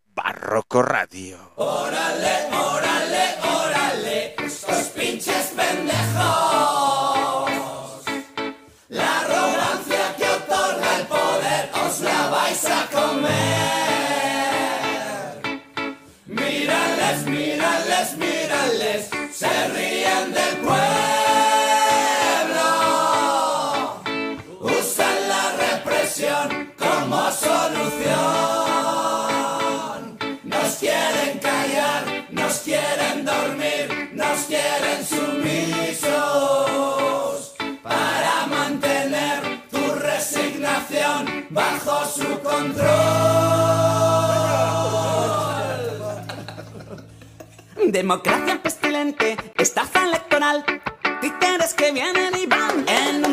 Barroco 0.07 0.83
Radio. 0.83 1.53
¡Órale, 1.57 2.49
órale, 2.53 3.37
órale! 3.43 4.35
Pinches 4.97 5.53
pendejos! 5.55 6.52
bajo 41.53 42.05
su 42.07 42.41
control. 42.41 42.83
Democracia 47.89 48.63
pestilente, 48.63 49.37
estafa 49.59 50.05
electoral, 50.05 50.65
títeres 51.21 51.75
que 51.75 51.93
vienen 51.93 52.33
y 52.41 52.47
van 52.47 52.89
en 52.89 53.32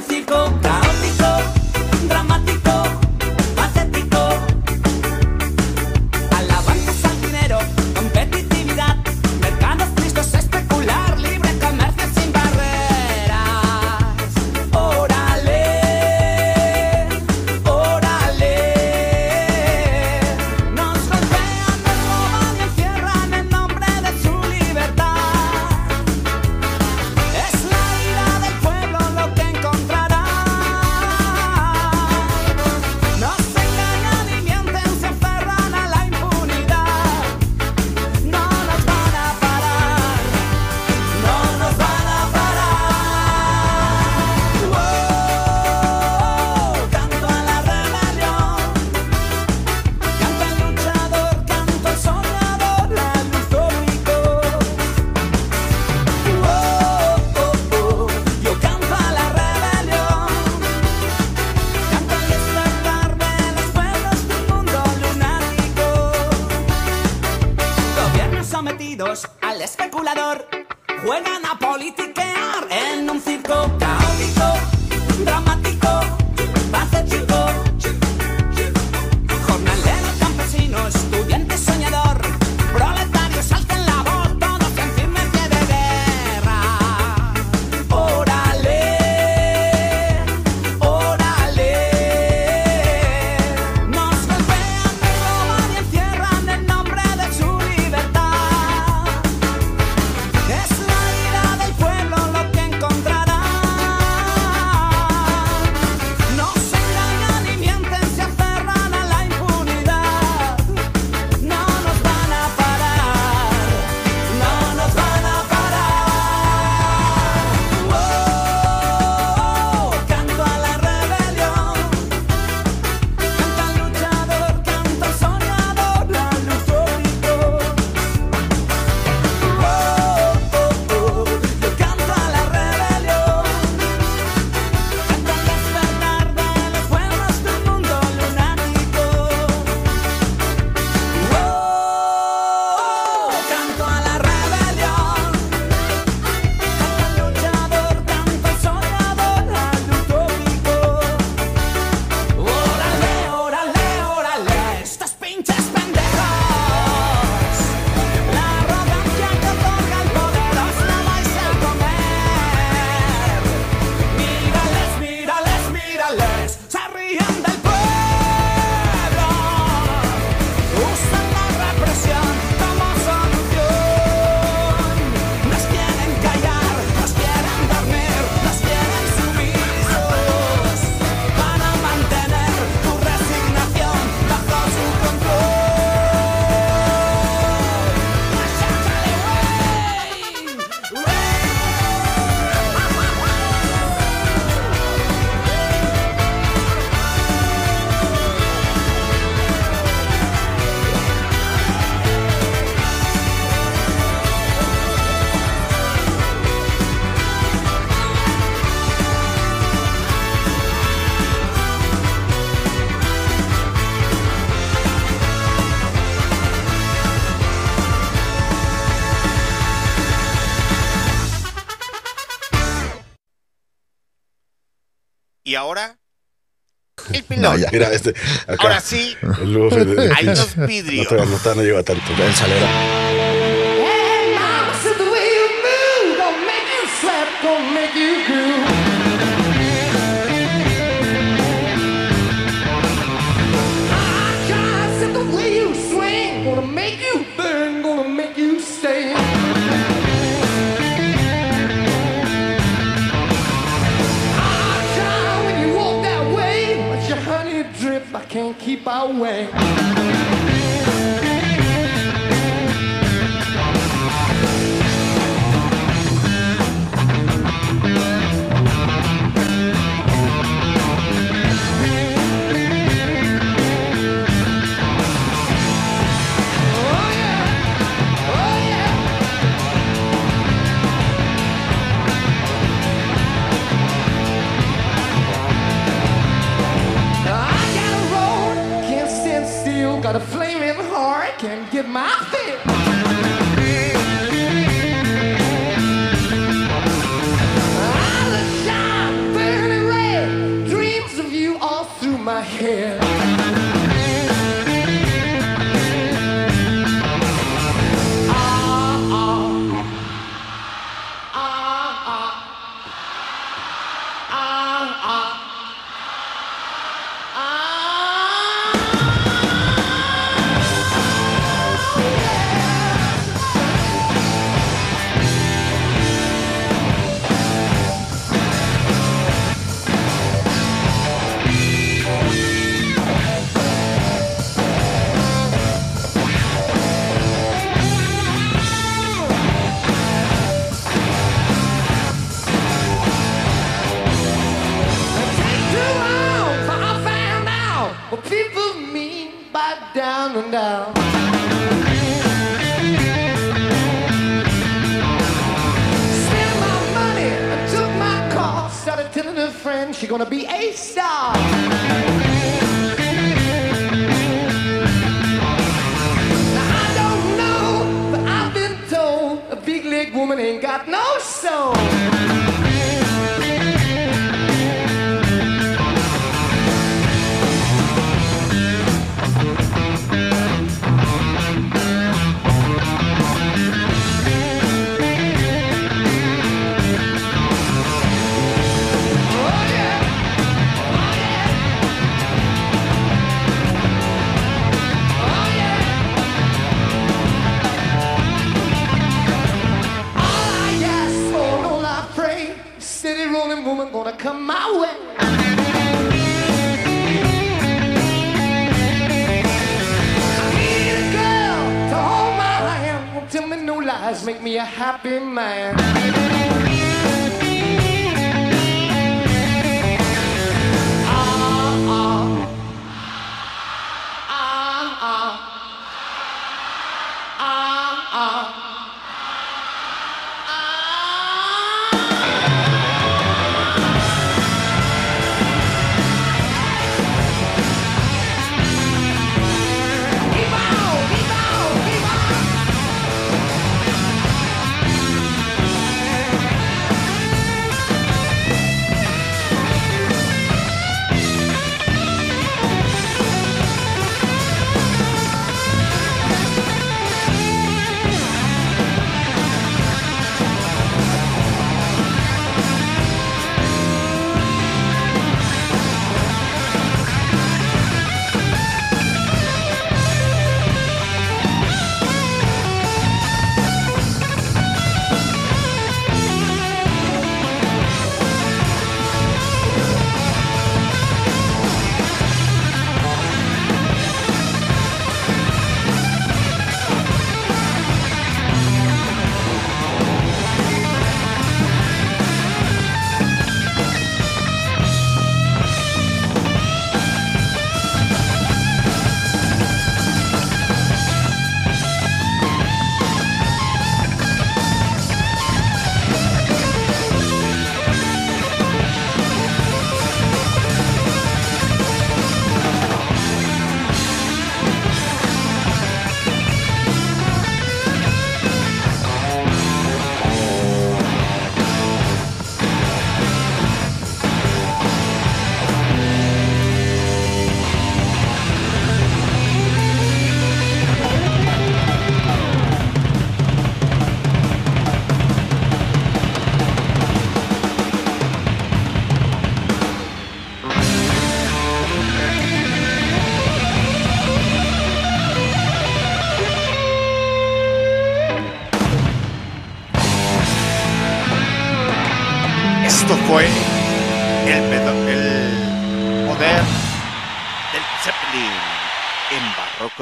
Mira, 227.72 227.94
este. 227.94 228.14
Ahora 228.58 228.80
sí. 228.80 229.18
El, 229.42 229.56
el, 229.56 230.00
el, 230.00 230.12
hay 230.14 230.28
unos 230.28 230.56
vidrios. 230.68 231.12
No, 231.12 231.18
no, 231.18 231.64
no, 231.64 231.84
tanto. 231.84 232.04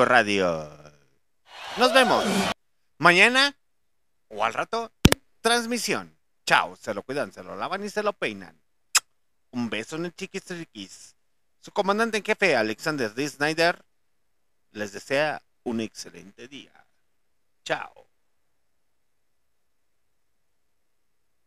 Radio. 0.07 0.71
Nos 1.75 1.93
vemos 1.93 2.23
mañana 2.97 3.55
o 4.29 4.43
al 4.45 4.53
rato. 4.53 4.91
Transmisión. 5.41 6.17
Chao. 6.45 6.75
Se 6.77 6.93
lo 6.93 7.03
cuidan, 7.03 7.34
se 7.34 7.43
lo 7.43 7.55
lavan 7.57 7.84
y 7.84 7.89
se 7.89 8.03
lo 8.03 8.13
peinan. 8.13 8.57
Un 9.51 9.69
beso 9.69 9.97
en 9.97 10.05
el 10.05 10.15
chiquis 10.15 10.45
triquis. 10.45 11.15
Su 11.59 11.71
comandante 11.71 12.17
en 12.17 12.23
jefe, 12.23 12.55
Alexander 12.55 13.13
D. 13.13 13.27
Snyder, 13.27 13.84
les 14.71 14.93
desea 14.93 15.43
un 15.63 15.81
excelente 15.81 16.47
día. 16.47 16.88
Chao. 17.65 18.06